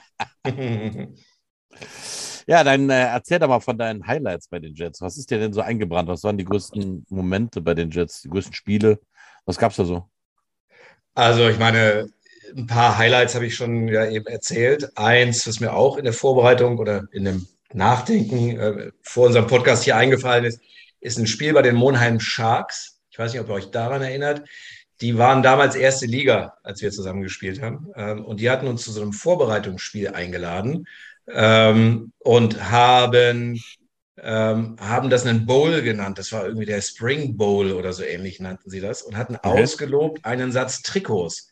[2.47, 5.01] Ja, dann äh, erzähl doch mal von deinen Highlights bei den Jets.
[5.01, 6.07] Was ist dir denn so eingebrannt?
[6.07, 8.99] Was waren die größten Momente bei den Jets, die größten Spiele?
[9.45, 10.07] Was gab's da so?
[11.15, 12.09] Also ich meine,
[12.55, 14.97] ein paar Highlights habe ich schon ja eben erzählt.
[14.97, 19.83] Eins, was mir auch in der Vorbereitung oder in dem Nachdenken äh, vor unserem Podcast
[19.83, 20.59] hier eingefallen ist,
[20.99, 22.99] ist ein Spiel bei den Monheim Sharks.
[23.09, 24.43] Ich weiß nicht, ob ihr euch daran erinnert.
[25.01, 27.87] Die waren damals erste Liga, als wir zusammen gespielt haben.
[27.95, 30.87] Ähm, und die hatten uns zu so einem Vorbereitungsspiel eingeladen
[31.31, 33.61] ähm, und haben,
[34.21, 36.17] ähm, haben das einen Bowl genannt.
[36.17, 39.41] Das war irgendwie der Spring Bowl oder so ähnlich nannten sie das und hatten Okay.
[39.43, 41.49] ausgelobt einen Satz Trikots,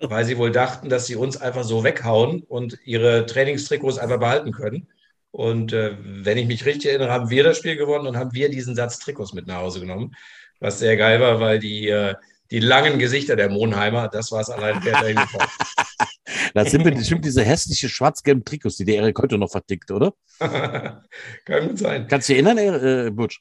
[0.00, 4.52] weil sie wohl dachten, dass sie uns einfach so weghauen und ihre Trainingstrikots einfach behalten
[4.52, 4.88] können.
[5.30, 8.50] Und äh, wenn ich mich richtig erinnere, haben wir das Spiel gewonnen und haben wir
[8.50, 10.12] diesen Satz Trikots mit nach Hause genommen,
[10.58, 12.14] was sehr geil war, weil die, äh,
[12.50, 15.48] die langen Gesichter der Monheimer, das war es allein wert dahin gekommen.
[16.54, 20.12] Das sind bestimmt diese hässliche schwarz-gelben Trikots, die der Erik heute noch vertickt, oder?
[20.38, 22.06] Kann gut sein.
[22.08, 23.40] Kannst du dich erinnern, äh, Butch?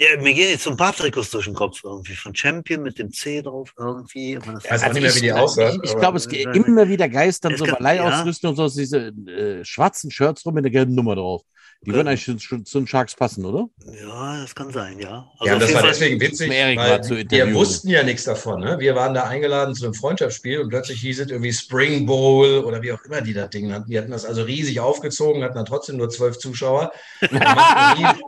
[0.00, 2.14] Ja, mir gehen jetzt so ein paar Trikots durch den Kopf irgendwie.
[2.14, 4.34] Von Champion mit dem C drauf irgendwie.
[4.34, 5.80] Ich weiß auch nicht mehr, wie die aussahen.
[5.82, 10.12] Ich aber- glaube, es geht immer wieder geistern so Verleihausrüstung und so, diese äh, schwarzen
[10.12, 11.42] Shirts rum mit der gelben Nummer drauf.
[11.82, 13.68] Die würden eigentlich schon zu den Sharks passen, oder?
[13.86, 15.30] Ja, das kann sein, ja.
[15.38, 17.00] Also Ja, das war deswegen witzig, weil
[17.30, 18.60] wir wussten ja nichts davon.
[18.60, 18.80] Ne?
[18.80, 22.82] Wir waren da eingeladen zu einem Freundschaftsspiel und plötzlich hieß es irgendwie Spring Bowl oder
[22.82, 23.88] wie auch immer die das Ding hatten.
[23.88, 26.90] Die hatten das also riesig aufgezogen, hatten dann trotzdem nur zwölf Zuschauer.
[27.22, 28.22] riesen,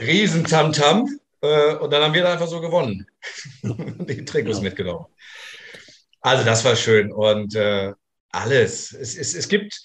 [0.00, 1.08] riesen Tamtam.
[1.42, 3.06] Äh, und dann haben wir da einfach so gewonnen.
[3.62, 4.64] die Trikots Ja.
[4.64, 5.06] mitgenommen.
[6.20, 7.92] Also das war schön und äh,
[8.30, 8.92] alles.
[8.92, 9.80] Es, es, es gibt,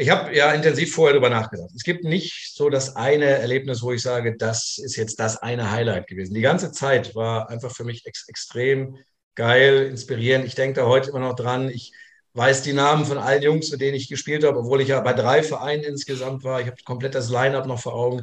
[0.00, 1.70] ich habe ja intensiv vorher darüber nachgedacht.
[1.74, 5.72] Es gibt nicht so das eine Erlebnis, wo ich sage, das ist jetzt das eine
[5.72, 6.34] Highlight gewesen.
[6.34, 8.96] Die ganze Zeit war einfach für mich ex extrem
[9.34, 10.46] geil, inspirierend.
[10.46, 11.68] Ich denke da heute immer noch dran.
[11.68, 11.92] Ich
[12.34, 15.12] weiß die Namen von allen Jungs, mit denen ich gespielt habe, obwohl ich ja bei
[15.12, 16.60] drei Vereinen insgesamt war.
[16.60, 18.22] Ich habe komplett das Line-up noch vor Augen.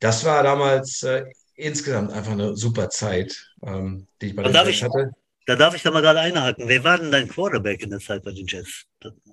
[0.00, 4.52] Das war damals äh, insgesamt einfach eine super Zeit, ähm, die ich bei den
[4.82, 5.12] hatte.
[5.46, 6.68] Da darf ich da mal gerade einhaken.
[6.68, 8.84] Wer war denn dein Quarterback in der Zeit bei den Jets?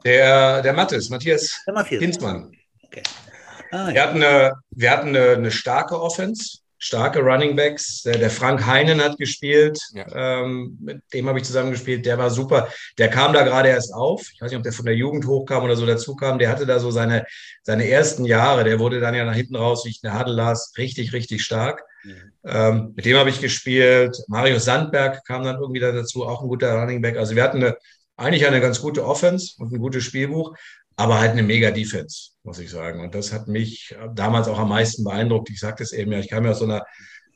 [0.05, 2.01] Der, der Mattes, Matthias Der Matthias.
[2.01, 2.51] Hinzmann.
[3.71, 4.03] Ah, Wir ja.
[4.03, 8.03] hatten eine, wir hatten eine, eine starke Offense, starke Running Backs.
[8.03, 10.05] Der, der Frank Heinen hat gespielt, Ja.
[10.43, 12.05] ähm, mit dem habe ich zusammen gespielt.
[12.05, 12.67] Der war super.
[12.97, 14.21] Der kam da gerade erst auf.
[14.33, 16.39] Ich weiß nicht, ob der von der Jugend hochkam oder so dazu kam.
[16.39, 17.25] Der hatte da so seine,
[17.63, 18.63] seine ersten Jahre.
[18.65, 21.83] Der wurde dann ja nach hinten raus, wie ich eine Hadel las, richtig, richtig stark.
[22.45, 24.17] Ähm, mit dem habe ich gespielt.
[24.27, 27.15] Marius Sandberg kam dann irgendwie da dazu, auch ein guter Running Back.
[27.17, 27.77] Also wir hatten eine,
[28.17, 30.53] eigentlich eine ganz gute Offense und ein gutes Spielbuch,
[30.95, 33.01] aber halt eine mega Defense, muss ich sagen.
[33.01, 35.49] Und das hat mich damals auch am meisten beeindruckt.
[35.49, 36.85] Ich sagte es eben ja, ich kam ja aus so einer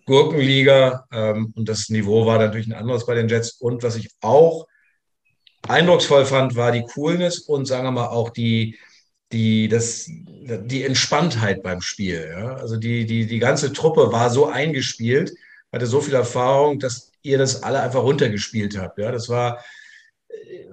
[0.05, 3.51] Gurkenliga ähm, und das Niveau war natürlich ein anderes bei den Jets.
[3.51, 4.67] Und was ich auch
[5.67, 8.77] eindrucksvoll fand, war die Coolness und sagen wir mal auch die,
[9.31, 12.29] die, das, die Entspanntheit beim Spiel.
[12.31, 12.55] Ja?
[12.55, 15.33] Also die, die, die ganze Truppe war so eingespielt,
[15.73, 18.99] hatte so viel Erfahrung, dass ihr das alle einfach runtergespielt habt.
[18.99, 19.11] Ja?
[19.11, 19.61] Das war äh,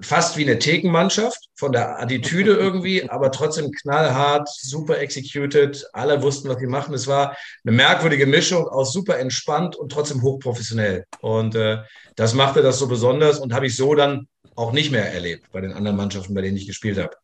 [0.01, 5.85] fast wie eine Thekenmannschaft von der Attitüde irgendwie, aber trotzdem knallhart, super executed.
[5.93, 6.93] Alle wussten, was sie machen.
[6.93, 11.05] Es war eine merkwürdige Mischung aus super entspannt und trotzdem hochprofessionell.
[11.21, 11.79] Und äh,
[12.15, 15.61] das machte das so besonders und habe ich so dann auch nicht mehr erlebt bei
[15.61, 17.15] den anderen Mannschaften, bei denen ich gespielt habe.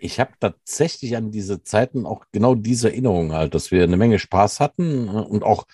[0.00, 4.18] Ich habe tatsächlich an diese Zeiten auch genau diese Erinnerung halt, dass wir eine Menge
[4.18, 5.66] Spaß hatten äh, und auch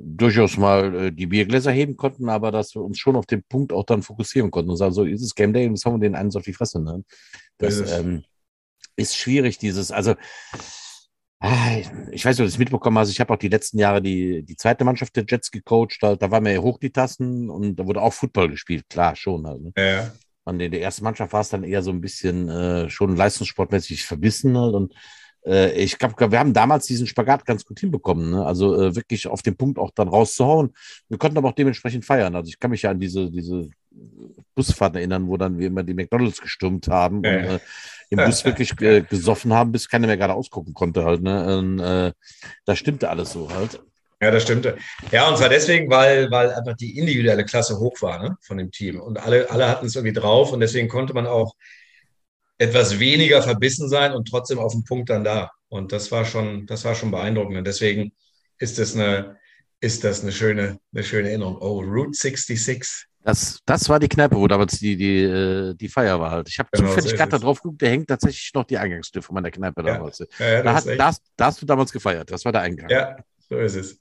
[0.00, 3.72] durchaus mal äh, die Biergläser heben konnten, aber dass wir uns schon auf den Punkt
[3.72, 6.08] auch dann fokussieren konnten und sagen, so ist es Game Day und jetzt haben wir
[6.08, 6.80] den einen auf die Fresse.
[6.80, 7.04] Ne?
[7.58, 8.24] Das So ähm,
[8.96, 10.14] ist schwierig, dieses, also
[11.40, 11.78] ah,
[12.12, 14.42] ich weiß nicht, ob du das mitbekommen hast, ich habe auch die letzten Jahre die,
[14.42, 17.76] die zweite Mannschaft der Jets gecoacht, da, da waren wir ja hoch die Tassen und
[17.76, 19.62] da wurde auch Football gespielt, klar, schon halt.
[19.62, 19.72] Ne?
[19.76, 20.12] Ja.
[20.44, 24.04] Und in der ersten Mannschaft war es dann eher so ein bisschen äh, schon leistungssportmäßig
[24.04, 24.74] verbissen halt.
[24.74, 24.94] Und
[25.46, 28.30] ich glaube, wir haben damals diesen Spagat ganz gut hinbekommen.
[28.30, 28.44] Ne?
[28.44, 30.74] Also äh, wirklich auf den Punkt auch dann rauszuhauen.
[31.08, 32.34] Wir konnten aber auch dementsprechend feiern.
[32.34, 33.68] Also ich kann mich ja an diese, diese
[34.54, 37.30] Busfahrten erinnern, wo dann wir immer die McDonalds gestürmt haben Ja.
[37.30, 37.58] und äh,
[38.10, 41.22] im Bus wirklich äh, gesoffen haben, bis keiner mehr gerade ausgucken konnte halt.
[41.22, 41.58] Ne?
[41.58, 42.12] Und, äh,
[42.64, 43.80] da stimmte alles so halt.
[44.20, 44.78] Ja, das stimmte.
[45.12, 48.70] Ja, und zwar deswegen, weil, weil einfach die individuelle Klasse hoch war ne, von dem
[48.70, 48.98] Team.
[48.98, 51.54] Und alle, alle hatten es irgendwie drauf und deswegen konnte man auch
[52.58, 55.50] etwas weniger verbissen sein und trotzdem auf dem Punkt dann da.
[55.68, 57.58] Und das war schon, das war schon beeindruckend.
[57.58, 58.12] Und deswegen
[58.58, 59.36] ist das eine,
[59.80, 61.58] ist das eine schöne, eine schöne Erinnerung.
[61.60, 63.06] Oh, Route 66.
[63.22, 66.48] Das, das war die Kneipe, wo damals die, die, äh, die Feier war halt.
[66.48, 68.78] Ich habe Genau, so zufällig ist gerade da drauf geguckt, der hängt tatsächlich noch die
[68.78, 69.94] Eingangstür von meiner Kneipe Ja.
[69.94, 70.18] damals.
[70.38, 72.30] Ja, ja, Da, echt- da, da hast du damals gefeiert.
[72.30, 72.88] Das war der Eingang.
[72.88, 73.16] Ja,
[73.48, 73.98] so ist es.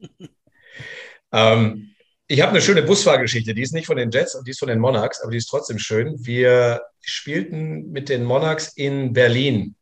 [1.32, 1.95] ähm,
[2.28, 4.67] ich habe eine schöne Busfahrgeschichte, die ist nicht von den Jets und die ist von
[4.67, 6.15] den Monarchs, aber die ist trotzdem schön.
[6.26, 9.76] Wir spielten mit den Monarchs in Berlin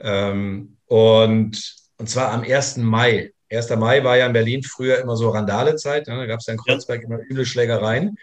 [0.00, 2.78] ähm, und, und zwar am 1.
[2.78, 3.32] Mai.
[3.50, 3.70] 1.
[3.76, 6.16] Mai war ja in Berlin früher immer so Randalezeit, ne?
[6.16, 8.16] da gab es ja in Kreuzberg immer üble Schlägereien.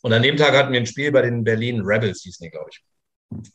[0.00, 2.70] Und an dem Tag hatten wir ein Spiel bei den Berlin Rebels, hießen die, glaube
[2.70, 2.82] ich.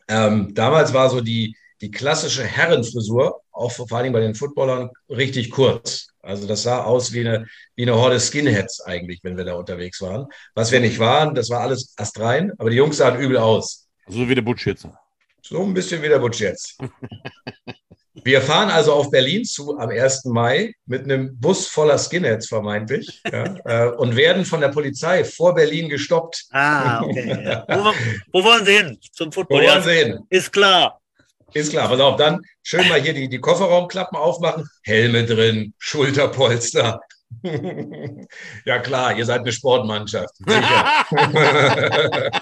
[0.07, 4.89] Ähm, damals war so die, die klassische Herrenfrisur, auch vor allen Dingen bei den Footballern,
[5.09, 6.07] richtig kurz.
[6.21, 10.01] Also das sah aus wie eine, wie eine Horde Skinheads eigentlich, wenn wir da unterwegs
[10.01, 10.27] waren.
[10.55, 13.87] Was wir nicht waren, das war alles astrein, aber die Jungs sahen übel aus.
[14.07, 14.87] So wie der Butch jetzt.
[15.41, 16.77] So ein bisschen wie der Butch jetzt.
[18.23, 20.25] Wir fahren also auf Berlin zu am 1.
[20.25, 25.53] Mai mit einem Bus voller Skinheads vermeintlich ja, äh, und werden von der Polizei vor
[25.53, 26.45] Berlin gestoppt.
[26.51, 27.43] Ah, okay.
[27.45, 27.65] Ja.
[27.69, 27.93] Wo,
[28.33, 28.97] wo wollen Sie hin?
[29.13, 29.57] Zum Wo Football?
[29.59, 30.19] wollen Ja, Sie hin?
[30.29, 30.99] ist klar.
[31.53, 36.99] Ist klar, pass auf, dann schön mal hier die, die Kofferraumklappen aufmachen, Helme drin, Schulterpolster.
[38.65, 40.35] ja klar, ihr seid eine Sportmannschaft.
[40.37, 42.31] Sicher.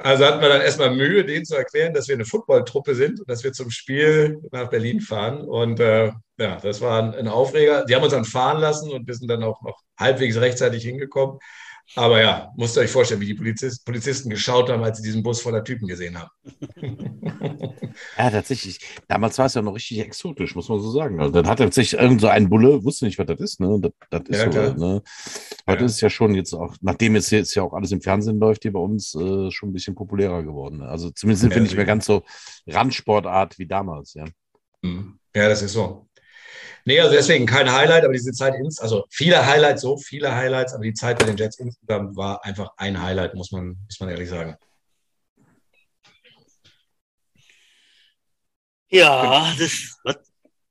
[0.00, 3.28] Also hatten wir dann erstmal Mühe, denen zu erklären, dass wir eine Footballtruppe sind und
[3.28, 5.40] dass wir zum Spiel nach Berlin fahren.
[5.40, 7.84] Und äh, ja, das war ein, ein Aufreger.
[7.84, 11.40] Die haben uns dann fahren lassen und wir sind dann auch noch halbwegs rechtzeitig hingekommen.
[11.94, 15.22] Aber ja, musst ihr euch vorstellen, wie die Polizist, Polizisten geschaut haben, als sie diesen
[15.22, 16.30] Bus voller Typen gesehen haben.
[18.18, 18.80] ja, tatsächlich.
[19.08, 21.20] Damals war es ja noch richtig exotisch, muss man so sagen.
[21.20, 23.60] Also, dann hat tatsächlich irgend so ein Bulle, wusste nicht, was das ist.
[23.60, 23.78] Ne?
[23.80, 25.02] Das, das ist ja, so, halt, ne?
[25.66, 25.86] Heute ja.
[25.86, 28.62] ist es ja schon jetzt auch, nachdem jetzt, jetzt ja auch alles im Fernsehen läuft,
[28.62, 30.78] hier bei uns äh, schon ein bisschen populärer geworden.
[30.78, 30.88] Ne?
[30.88, 32.22] Also zumindest ja, wir nicht mehr ganz so
[32.66, 34.14] Randsportart wie damals.
[34.14, 34.24] Ja,
[34.82, 35.18] mhm.
[35.34, 36.07] ja das ist so.
[36.88, 40.72] Nee, also deswegen kein Highlight, aber diese Zeit, ins, also viele Highlights, so viele Highlights,
[40.72, 44.08] aber die Zeit bei den Jets insgesamt war einfach ein Highlight, muss man, muss man
[44.08, 44.56] ehrlich sagen.
[48.88, 49.98] Ja, das.
[50.02, 50.16] Was?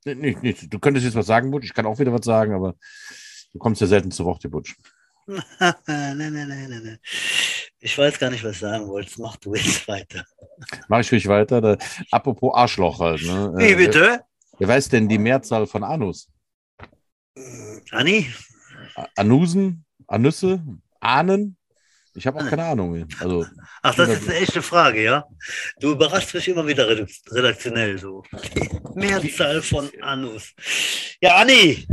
[0.04, 1.66] Nee, nee, du könntest jetzt was sagen, Butch.
[1.66, 2.74] Ich kann auch wieder was sagen, aber
[3.52, 4.74] du kommst ja selten zu Wort, Butch.
[5.28, 6.98] nein, nein, nein, nein, nein.
[7.78, 9.20] Ich weiß gar nicht, was du sagen wolltest.
[9.20, 10.24] Mach du jetzt weiter.
[10.88, 11.60] Mach ich ruhig weiter.
[11.60, 11.78] Da,
[12.10, 13.22] apropos Arschloch halt.
[13.22, 13.52] Ne?
[13.54, 14.24] Wie bitte?
[14.58, 16.28] Wer weiß denn die Mehrzahl von Anus?
[17.90, 18.26] Anni?
[19.16, 19.84] Anusen?
[20.06, 20.62] Anüsse?
[21.00, 21.56] Ahnen?
[22.14, 23.06] Ich habe auch keine Ahnung.
[23.20, 23.46] Also,
[23.82, 25.24] Ach, das ist eine echte Frage, ja?
[25.78, 28.24] Du überraschst mich immer wieder redaktionell so.
[28.94, 30.52] Mehrzahl von Anus.
[31.20, 31.86] Ja, Anni!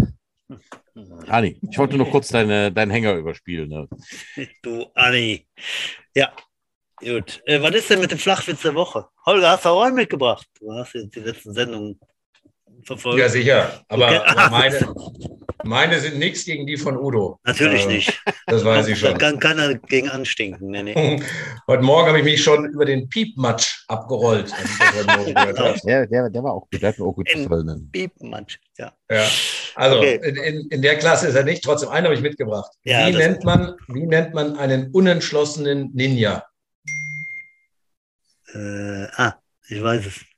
[1.27, 3.69] Anni, ich wollte nur kurz deine, deinen Hänger überspielen.
[3.69, 3.87] Ne?
[4.63, 5.47] Du, Anni.
[6.15, 6.33] Ja,
[6.99, 7.43] gut.
[7.45, 9.07] Äh, was ist denn mit dem Flachwitz der Woche?
[9.25, 10.47] Holger, hast du auch einen mitgebracht?
[10.59, 11.99] Du hast jetzt die letzten Sendungen
[12.85, 13.19] verfolgt.
[13.19, 13.83] Ja, sicher.
[13.89, 14.21] Aber, okay.
[14.25, 14.95] aber meine,
[15.63, 17.39] meine sind nichts gegen die von Udo.
[17.43, 18.23] Natürlich äh, nicht.
[18.47, 19.11] Das weiß ich schon.
[19.11, 20.69] Da kann keiner gegen anstinken.
[20.69, 21.21] Nee, nee.
[21.67, 24.51] Heute Morgen habe ich mich schon über den Piepmatsch abgerollt.
[25.85, 26.81] ja, der, der war auch gut.
[26.81, 27.89] Der hat mir auch gut gefallen.
[27.91, 28.93] Piepmatsch, ja.
[29.09, 29.27] ja.
[29.75, 30.19] Also okay.
[30.23, 31.63] in, in, in, der Klasse ist er nicht.
[31.63, 32.71] Trotzdem, einen habe ich mitgebracht.
[32.83, 36.45] Ja, wie, nennt man, wie nennt man einen unentschlossenen Ninja?
[38.53, 39.33] Äh, ah,
[39.67, 40.34] ich weiß es.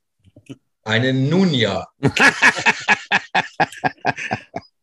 [0.88, 1.86] Eine Nunja.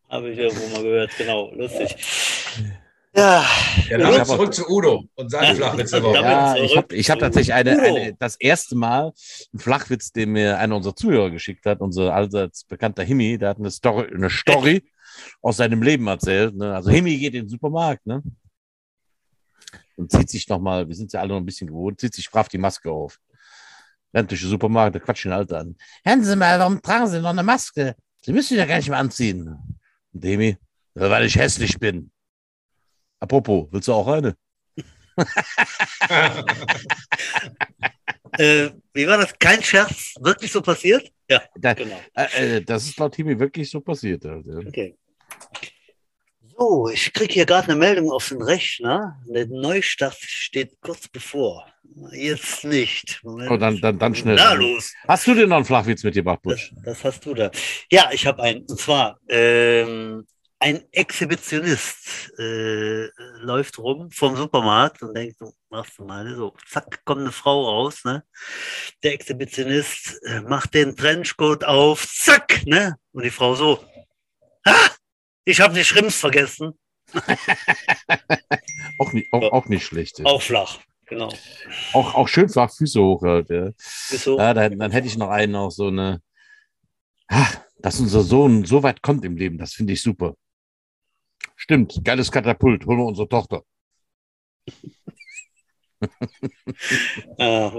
[0.07, 1.95] Habe ich irgendwo mal gehört, genau, lustig.
[3.15, 3.43] Ja,
[3.89, 5.97] ja dann ja, zurück zu Udo und seine Flachwitze.
[5.97, 9.13] Ja, ich habe hab tatsächlich eine, eine, das erste Mal
[9.51, 13.57] einen Flachwitz, den mir einer unserer Zuhörer geschickt hat, unser allseits bekannter Himi, der hat
[13.57, 14.83] eine Story, eine Story
[15.41, 16.55] aus seinem Leben erzählt.
[16.55, 16.75] Ne?
[16.75, 18.21] Also Himi geht in den Supermarkt ne?
[19.95, 22.47] und zieht sich nochmal, wir sind ja alle noch ein bisschen gewohnt, zieht sich brav
[22.47, 23.19] die Maske auf
[24.15, 25.75] rennt durch den Supermarkt, der quatscht den Alter an.
[26.03, 27.95] Hören Sie mal, warum tragen Sie noch eine Maske?
[28.21, 29.47] Sie müssen ja gar nicht mehr anziehen.
[30.13, 30.57] Und Demi,
[30.93, 32.09] weil ich hässlich bin.
[33.19, 34.35] Apropos, willst du auch eine?
[38.37, 39.33] äh, wie war das?
[39.39, 40.15] Kein Scherz?
[40.19, 41.09] Wirklich so passiert?
[41.29, 41.99] Ja, da, genau.
[42.13, 44.25] Äh, äh das ist laut Timi wirklich so passiert.
[44.25, 44.59] Also.
[44.59, 44.97] Okay.
[46.57, 49.21] So, ich kriege hier gerade eine Meldung auf den Rechner.
[49.25, 51.67] Der Neustart steht kurz bevor.
[52.11, 53.19] Jetzt nicht.
[53.23, 53.51] Moment.
[53.51, 54.35] Oh, dann, dann, dann schnell.
[54.35, 54.93] Na los.
[55.07, 56.71] Hast du denn noch einen Flachwitz mitgebracht, Busch?
[56.75, 57.51] Das, das hast du da.
[57.91, 58.61] Ja, ich habe einen.
[58.61, 60.25] Und zwar, ähm,
[60.59, 63.07] ein Exhibitionist äh,
[63.39, 67.65] läuft rum vom Supermarkt und denkt, so, machst du mal so, zack, kommt eine Frau
[67.65, 68.23] raus, ne?
[69.03, 72.95] Der Exhibitionist äh, macht den Trenchcoat auf, zack, ne?
[73.11, 73.83] Und die Frau so,
[74.65, 74.91] ha!
[75.45, 76.73] Ich habe die Schrimps vergessen.
[78.99, 80.25] auch, nicht, auch, auch nicht schlecht.
[80.25, 81.31] Auch flach, genau.
[81.93, 83.21] Auch, auch schön flach, Füße hoch.
[83.21, 83.69] Halt, ja.
[84.25, 86.21] Ja, dann, dann, hätte ich noch einen, auch so eine,
[87.27, 90.35] ach, dass unser Sohn so weit kommt im Leben, das finde ich super.
[91.55, 93.63] Stimmt, geiles Katapult, holen wir unsere Tochter.
[97.37, 97.71] ah,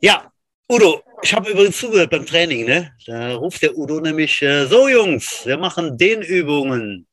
[0.00, 0.32] ja,
[0.72, 2.96] Udo, ich habe übrigens zugehört beim Training, ne?
[3.04, 7.06] Da ruft der Udo nämlich, äh, so Jungs, wir machen den Übungen.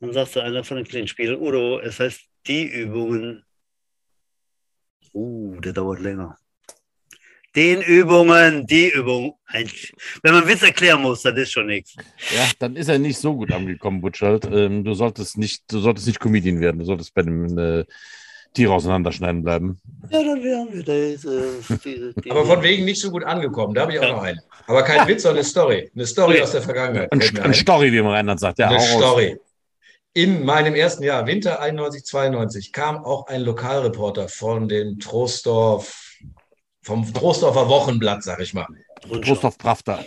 [0.00, 3.42] Dann sagst du einer von den kleinen Spielern, Udo, es heißt die Übungen.
[5.14, 6.36] Uh, der dauert länger.
[7.56, 9.32] Den Übungen, die Übungen.
[10.22, 11.96] Wenn man Witz erklären muss, dann ist schon nichts.
[12.34, 14.44] Ja, dann ist er nicht so gut angekommen, Butschalt.
[14.52, 16.80] Ähm, du solltest nicht, du solltest nicht Comedian werden.
[16.80, 17.84] Du solltest bei einem äh,
[18.54, 19.80] Tiere auseinanderschneiden bleiben.
[20.10, 20.88] Ja, dann wären wir.
[20.88, 23.74] Äh, Aber von wegen nicht so gut angekommen.
[23.74, 24.12] Da habe ich auch ja.
[24.12, 24.40] noch einen.
[24.66, 25.90] Aber kein Witz, sondern eine Story.
[25.94, 27.12] Eine Story aus der Vergangenheit.
[27.12, 28.58] Ein, ein Story, wie man Rheinland sagt.
[28.58, 29.38] Ja, eine Story.
[30.12, 36.20] In meinem ersten Jahr, Winter 91, 92, kam auch ein Lokalreporter von dem Troisdorf,
[36.82, 38.66] vom Troisdorfer Wochenblatt, sag ich mal.
[39.22, 40.04] Trostorf Pravda.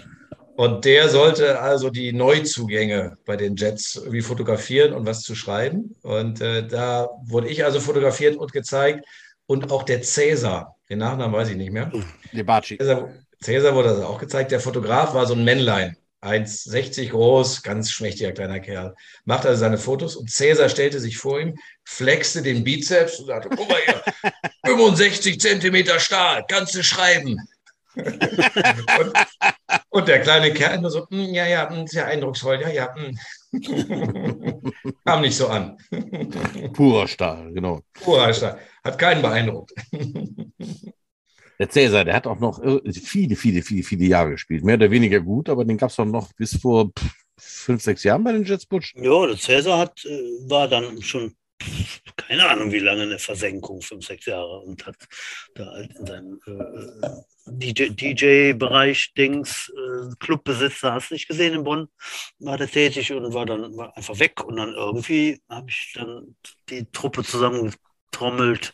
[0.58, 5.96] Und der sollte also die Neuzugänge bei den Jets irgendwie fotografieren und was zu schreiben.
[6.02, 9.06] Und äh, da wurde ich also fotografiert und gezeigt.
[9.46, 11.92] Und auch der Cäsar, den Nachnamen weiß ich nicht mehr.
[12.32, 12.78] Lebaci.
[12.78, 14.50] Cäsar, Cäsar wurde also auch gezeigt.
[14.50, 15.96] Der Fotograf war so ein Männlein.
[16.24, 18.96] 1,60 groß, ganz schmächtiger kleiner Kerl.
[19.26, 21.54] Macht also seine Fotos und Cäsar stellte sich vor ihm,
[21.84, 24.32] flexte den Bizeps und sagte, guck mal hier,
[24.66, 27.38] 65 Zentimeter Stahl, kannst du schreiben.
[27.96, 29.14] und,
[29.90, 32.96] und, der kleine Kerl nur so, hm, ja, ja, hm, sehr eindrucksvoll, ja, ja.
[32.96, 33.18] Hm.
[35.06, 35.78] Kam nicht so an.
[36.74, 37.82] Purer Stahl, genau.
[37.94, 38.60] Purer Stahl.
[38.84, 39.74] Hat keinen beeindruckt.
[41.60, 42.62] Der Cäsar, der hat auch noch
[42.94, 44.64] viele, viele, viele, viele Jahre gespielt.
[44.64, 46.92] Mehr oder weniger gut, aber den gab es doch noch bis vor
[47.38, 48.94] fünf, sechs Jahren bei den Jets Butch.
[48.96, 51.36] Ja, der Cäsar hat, äh, war dann schon
[52.16, 54.96] keine Ahnung, wie lange eine Versenkung, fünf, sechs Jahre, und hat
[55.56, 57.10] da halt in seinem äh,
[57.48, 61.88] DJ-Bereich DJ Dings, äh, Clubbesitzer, hast du nicht gesehen in Bonn,
[62.40, 64.44] war der tätig und war dann war einfach weg.
[64.44, 66.36] Und dann irgendwie habe ich dann
[66.70, 68.74] die Truppe zusammengetrommelt,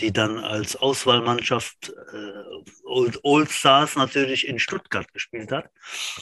[0.00, 5.70] die dann als Auswahlmannschaft äh, Old, Old Stars natürlich in Stuttgart gespielt hat.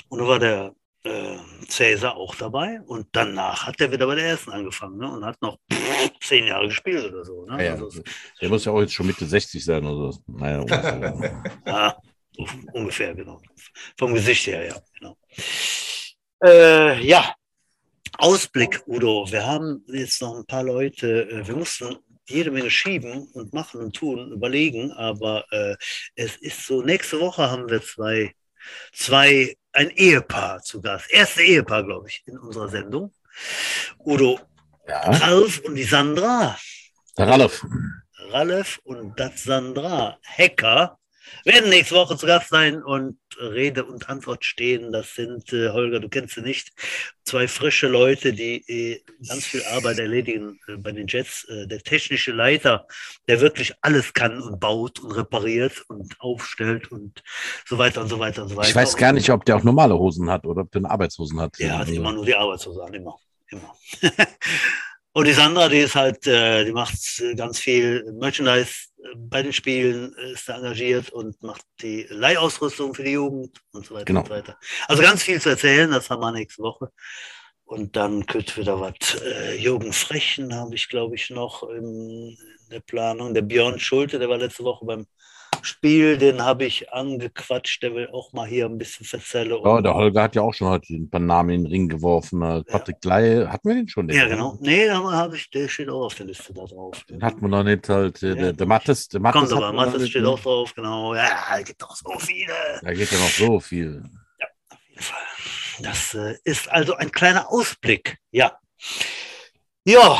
[0.08, 0.74] Und da war der
[1.08, 1.38] äh,
[1.68, 5.10] Cäsar auch dabei und danach hat er wieder bei der ersten angefangen ne?
[5.10, 5.58] und hat noch
[6.22, 7.44] zehn Jahre gespielt oder so.
[7.46, 7.64] Ne?
[7.64, 8.02] Ja, also,
[8.40, 10.22] der muss ja auch jetzt schon Mitte 60 sein oder so.
[10.26, 10.64] Naja,
[11.66, 11.96] ja,
[12.72, 13.40] ungefähr, genau.
[13.96, 15.16] Vom Gesicht her, ja, genau.
[16.44, 17.34] Äh, ja,
[18.18, 19.26] Ausblick, Udo.
[19.30, 21.96] Wir haben jetzt noch ein paar Leute, äh, wir mussten
[22.28, 25.76] jede Menge schieben und machen und tun, überlegen, aber äh,
[26.14, 28.34] es ist so, nächste Woche haben wir zwei,
[28.92, 31.08] zwei ein Ehepaar zu Gast.
[31.10, 33.14] Erste Ehepaar, glaube ich, in unserer Sendung.
[34.04, 34.40] Udo,
[34.88, 35.00] ja.
[35.02, 36.58] Ralf und die Sandra.
[37.16, 37.64] Ralf.
[38.30, 40.98] Ralf und das Sandra Hacker
[41.44, 44.92] werden nächste Woche zu Gast sein und Rede und Antwort stehen.
[44.92, 46.70] Das sind, äh, Holger, du kennst sie nicht,
[47.24, 51.44] zwei frische Leute, die äh, ganz viel Arbeit erledigen äh, bei den Jets.
[51.44, 52.86] Äh, der technische Leiter,
[53.28, 57.22] der wirklich alles kann und baut und repariert und aufstellt und
[57.66, 58.68] so weiter und so weiter und so weiter.
[58.68, 61.40] Ich weiß gar nicht, ob der auch normale Hosen hat oder ob der eine Arbeitshosen
[61.40, 61.58] hat.
[61.60, 63.18] Er hat immer nur die Arbeitshosen an, immer.
[63.50, 63.74] immer.
[65.12, 66.94] Und die Sandra, die ist halt, äh, die macht
[67.36, 73.04] ganz viel Merchandise äh, bei den Spielen, ist da engagiert und macht die Leihausrüstung für
[73.04, 74.20] die Jugend und so weiter genau.
[74.20, 74.58] und so weiter.
[74.86, 76.90] Also ganz viel zu erzählen, das haben wir nächste Woche.
[77.64, 79.20] Und dann könnte wieder was.
[79.22, 82.36] Äh, Jürgen Frechen habe ich, glaube ich, noch in
[82.70, 83.34] der Planung.
[83.34, 85.06] Der Björn Schulte, der war letzte Woche beim
[85.62, 89.58] Spiel, den habe ich angequatscht, der will auch mal hier ein bisschen verzellen.
[89.64, 92.40] Ja, der Holger hat ja auch schon heute ein paar Namen in den Ring geworfen.
[92.66, 93.18] Patrick ja.
[93.18, 94.08] Ley, hatten wir den schon?
[94.08, 94.58] Den ja, genau.
[94.60, 97.04] Nee, da habe ich, der steht auch auf der Liste da drauf.
[97.04, 98.20] Den hat man noch nicht halt.
[98.22, 99.50] Ja, der, der Mattes, der Mattes.
[99.50, 100.28] Kommt aber, Mattes steht ne?
[100.28, 101.14] auch drauf, genau.
[101.14, 102.54] Ja, da gibt doch so viele.
[102.82, 104.02] Da geht ja noch so viel.
[104.38, 105.18] Ja, auf jeden Fall.
[105.80, 108.18] Das äh, ist also ein kleiner Ausblick.
[108.30, 108.58] Ja.
[109.84, 110.18] Ja,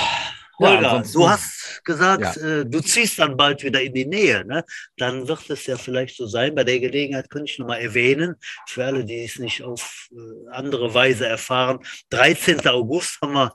[0.59, 2.60] Holger, ja, du hast gesagt, ja.
[2.60, 4.44] äh, du ziehst dann bald wieder in die Nähe.
[4.44, 4.64] Ne?
[4.96, 6.54] Dann wird es ja vielleicht so sein.
[6.54, 10.92] Bei der Gelegenheit könnte ich nochmal erwähnen, für alle, die es nicht auf äh, andere
[10.94, 12.66] Weise erfahren, 13.
[12.66, 13.54] August haben wir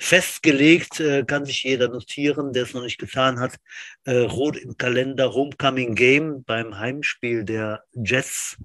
[0.00, 3.56] festgelegt, äh, kann sich jeder notieren, der es noch nicht getan hat.
[4.04, 8.56] Äh, rot im Kalender, Homecoming Game beim Heimspiel der Jets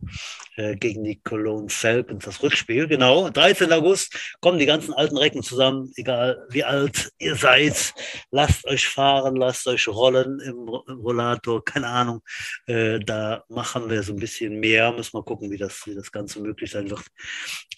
[0.55, 2.87] äh, gegen die Cologne Falcons, das Rückspiel.
[2.87, 3.71] Genau, 13.
[3.73, 7.93] August kommen die ganzen alten Recken zusammen, egal wie alt ihr seid.
[8.31, 12.21] Lasst euch fahren, lasst euch rollen im, im Rollator, keine Ahnung.
[12.67, 16.11] Äh, da machen wir so ein bisschen mehr, müssen wir gucken, wie das, wie das
[16.11, 17.03] Ganze möglich sein wird.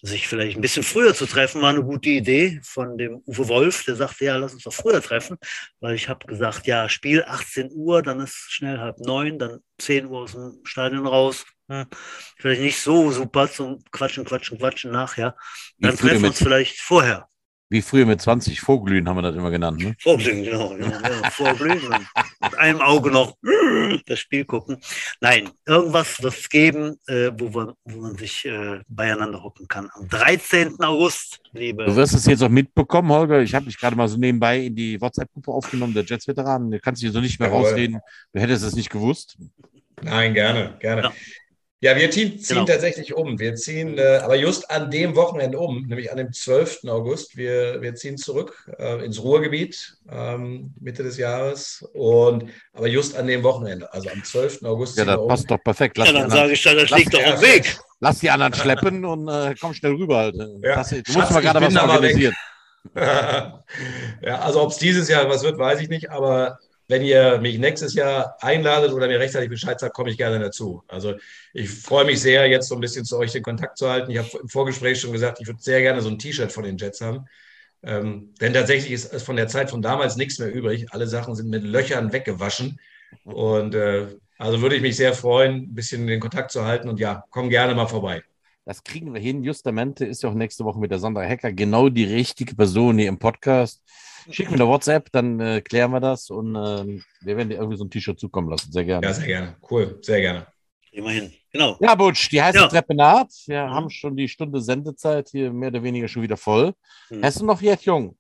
[0.02, 3.86] Sich vielleicht ein bisschen früher zu treffen, war eine gute Idee von dem Uwe Wolf,
[3.86, 5.38] der sagte, ja, lass uns doch früher treffen,
[5.80, 10.08] weil ich habe gesagt, ja, Spiel 18 Uhr, dann ist schnell halb neun, dann 10
[10.08, 11.46] Uhr aus dem Stadion raus.
[11.70, 11.86] Hm.
[12.38, 15.36] Vielleicht nicht so super zum Quatschen, Quatschen, Quatschen nachher.
[15.78, 17.28] Dann treffen wir uns vielleicht vorher.
[17.72, 19.80] Wie früher mit 20 Vorglühen haben wir das immer genannt.
[19.80, 19.96] Ne?
[20.00, 20.70] Vorglühen, genau.
[20.70, 22.08] genau ja, Vorglühen und
[22.42, 23.38] mit einem Auge noch
[24.08, 24.78] das Spiel gucken.
[25.22, 29.88] Nein, irgendwas wird es geben, äh, wo, wir, wo man sich äh, beieinander hocken kann.
[29.94, 30.80] Am 13.
[30.80, 31.86] August, liebe.
[31.86, 33.42] Du wirst es jetzt auch mitbekommen, Holger.
[33.42, 36.72] Ich habe mich gerade mal so nebenbei in die WhatsApp-Gruppe aufgenommen, der Jets-Veteranen.
[36.72, 37.66] Du kannst dich so nicht mehr Jawohl.
[37.66, 38.00] rausreden.
[38.34, 39.38] Du hättest es nicht gewusst.
[40.02, 41.04] Nein, gerne, gerne.
[41.04, 41.14] Ja.
[41.82, 42.66] Ja, wir ziehen, ziehen genau.
[42.66, 43.40] tatsächlich um.
[43.40, 46.82] Wir ziehen äh, aber just an dem Wochenende um, nämlich an dem 12.
[46.88, 47.38] August.
[47.38, 51.88] Wir, wir ziehen zurück äh, ins Ruhrgebiet ähm, Mitte des Jahres.
[51.94, 54.64] Und, aber just an dem Wochenende, also am 12.
[54.64, 54.98] August.
[54.98, 55.28] Ja, das um.
[55.30, 55.98] passt doch perfekt.
[55.98, 57.78] Lass ja, dann sage ich, das liegt doch am Weg.
[58.02, 60.18] Lass die anderen schleppen und äh, komm schnell rüber.
[60.18, 60.36] Halt.
[60.62, 60.76] Ja.
[60.76, 62.36] Das, du musst mal gerade was organisieren.
[62.96, 66.60] ja, also ob es dieses Jahr was wird, weiß ich nicht, aber
[66.90, 70.84] wenn ihr mich nächstes Jahr einladet oder mir rechtzeitig Bescheid sagt, komme ich gerne dazu.
[70.88, 71.14] Also
[71.54, 74.10] ich freue mich sehr, jetzt so ein bisschen zu euch den Kontakt zu halten.
[74.10, 76.78] Ich habe im Vorgespräch schon gesagt, ich würde sehr gerne so ein T-Shirt von den
[76.78, 77.26] Jets haben.
[77.84, 80.92] Ähm, denn tatsächlich ist von der Zeit von damals nichts mehr übrig.
[80.92, 82.80] Alle Sachen sind mit Löchern weggewaschen.
[83.24, 84.08] Und äh,
[84.40, 86.90] also würde ich mich sehr freuen, ein bisschen den Kontakt zu halten.
[86.90, 88.24] Und ja, komm gerne mal vorbei.
[88.66, 89.44] Das kriegen wir hin.
[89.44, 93.10] Justamente ist ja auch nächste Woche mit der Sandra Hacker genau die richtige Person hier
[93.10, 93.84] im Podcast.
[94.32, 97.78] Schick mir eine WhatsApp, dann äh, klären wir das und äh, wir werden dir irgendwie
[97.78, 98.72] so ein T-Shirt zukommen lassen.
[98.72, 99.06] Sehr gerne.
[99.08, 99.56] Ja, sehr gerne.
[99.70, 100.48] Cool, sehr gerne.
[100.92, 101.32] Immerhin.
[101.52, 101.78] Genau.
[101.82, 102.68] Ja, Butsch, die heiße Ja.
[102.68, 103.32] Treppe naht.
[103.48, 103.72] Wir Mhm.
[103.72, 106.74] haben schon die Stunde Sendezeit hier mehr oder weniger schon wieder voll.
[107.10, 107.24] Hm.
[107.24, 108.18] Hast du noch jetzt jung?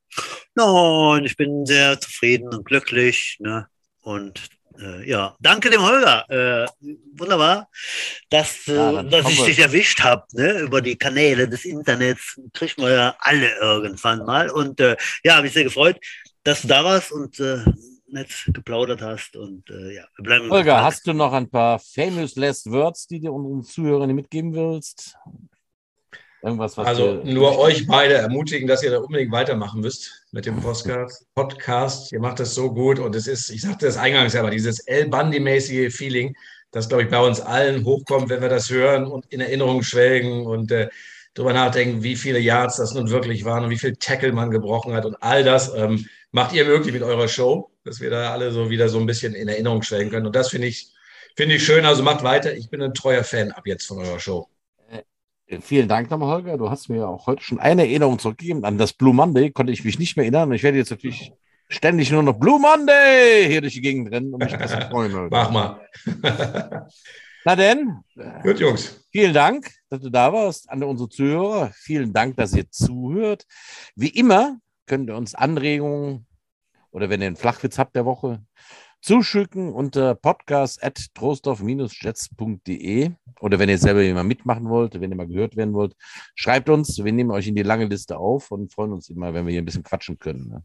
[0.55, 3.37] Nein, ich bin sehr zufrieden und glücklich.
[3.39, 3.67] Ne?
[4.01, 4.49] Und
[4.81, 6.25] äh, ja, danke dem Holger.
[6.29, 6.67] Äh,
[7.17, 7.69] wunderbar,
[8.29, 10.59] dass, äh, Ja, dass ich wir- dich erwischt habe ne?
[10.59, 12.39] über die Kanäle des Internets.
[12.53, 14.49] Kriegen wir ja alle irgendwann mal.
[14.49, 15.97] Und äh, ja, habe mich sehr gefreut,
[16.43, 17.63] dass du da warst und äh,
[18.07, 19.35] nett geplaudert hast.
[19.35, 20.49] Und ja, wir bleiben.
[20.49, 25.15] Holger, hast du noch ein paar famous last words, die dir unseren Zuhörern mitgeben willst?
[26.41, 30.61] Irgendwas, was Also nur euch beide ermutigen, dass ihr da unbedingt weitermachen müsst mit dem
[30.61, 31.25] Podcast.
[31.35, 32.11] Podcast.
[32.11, 35.09] Ihr macht das so gut und es ist, ich sagte das eingangs, aber dieses El
[35.09, 36.35] Bandi-mäßige Feeling,
[36.71, 40.45] das glaube ich bei uns allen hochkommt, wenn wir das hören und in Erinnerung schwelgen
[40.45, 40.89] und äh,
[41.33, 44.93] drüber nachdenken, wie viele Yards das nun wirklich waren und wie viel Tackle man gebrochen
[44.93, 48.51] hat und all das ähm, macht ihr möglich mit eurer Show, dass wir da alle
[48.51, 50.27] so wieder so ein bisschen in Erinnerung schwelgen können.
[50.27, 50.93] Und das finde ich,
[51.35, 51.85] finde ich schön.
[51.85, 52.53] Also macht weiter.
[52.53, 54.47] Ich bin ein treuer Fan ab jetzt von eurer Show.
[55.61, 56.57] Vielen Dank nochmal, Holger.
[56.57, 58.65] Du hast mir auch heute schon eine Erinnerung zurückgegeben.
[58.65, 60.51] An das Blue Monday konnte ich mich nicht mehr erinnern.
[60.53, 61.33] Ich werde jetzt natürlich
[61.69, 65.13] ständig nur noch Blue Monday hier durch die Gegend rennen und mich bisschen freuen.
[65.13, 65.29] Holger.
[65.31, 65.81] Mach mal.
[67.45, 68.03] Na denn,
[68.43, 69.05] Gut, Jungs.
[69.11, 70.69] vielen Dank, dass du da warst.
[70.69, 73.45] An unsere Zuhörer, vielen Dank, dass ihr zuhört.
[73.95, 76.27] Wie immer könnt ihr uns Anregungen
[76.91, 78.43] oder wenn ihr einen Flachwitz habt der Woche,
[79.01, 85.73] zuschicken unter podcast.trostorf-jets.de oder wenn ihr selber mal mitmachen wollt, wenn ihr mal gehört werden
[85.73, 85.95] wollt,
[86.35, 87.03] schreibt uns.
[87.03, 89.61] Wir nehmen euch in die lange Liste auf und freuen uns immer, wenn wir hier
[89.61, 90.49] ein bisschen quatschen können.
[90.49, 90.63] Ne?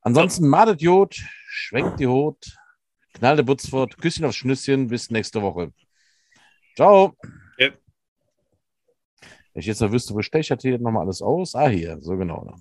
[0.00, 2.56] Ansonsten madet Jod, schwenkt die Hut,
[3.14, 5.72] knallt der Butzfort, Küsschen aufs Schnüsschen, bis nächste Woche.
[6.76, 7.16] Ciao.
[7.58, 7.70] Ja.
[9.52, 11.54] Wenn ich jetzt noch wüsste, wo steche ich hier nochmal alles aus?
[11.54, 12.56] Ah, hier, so genau.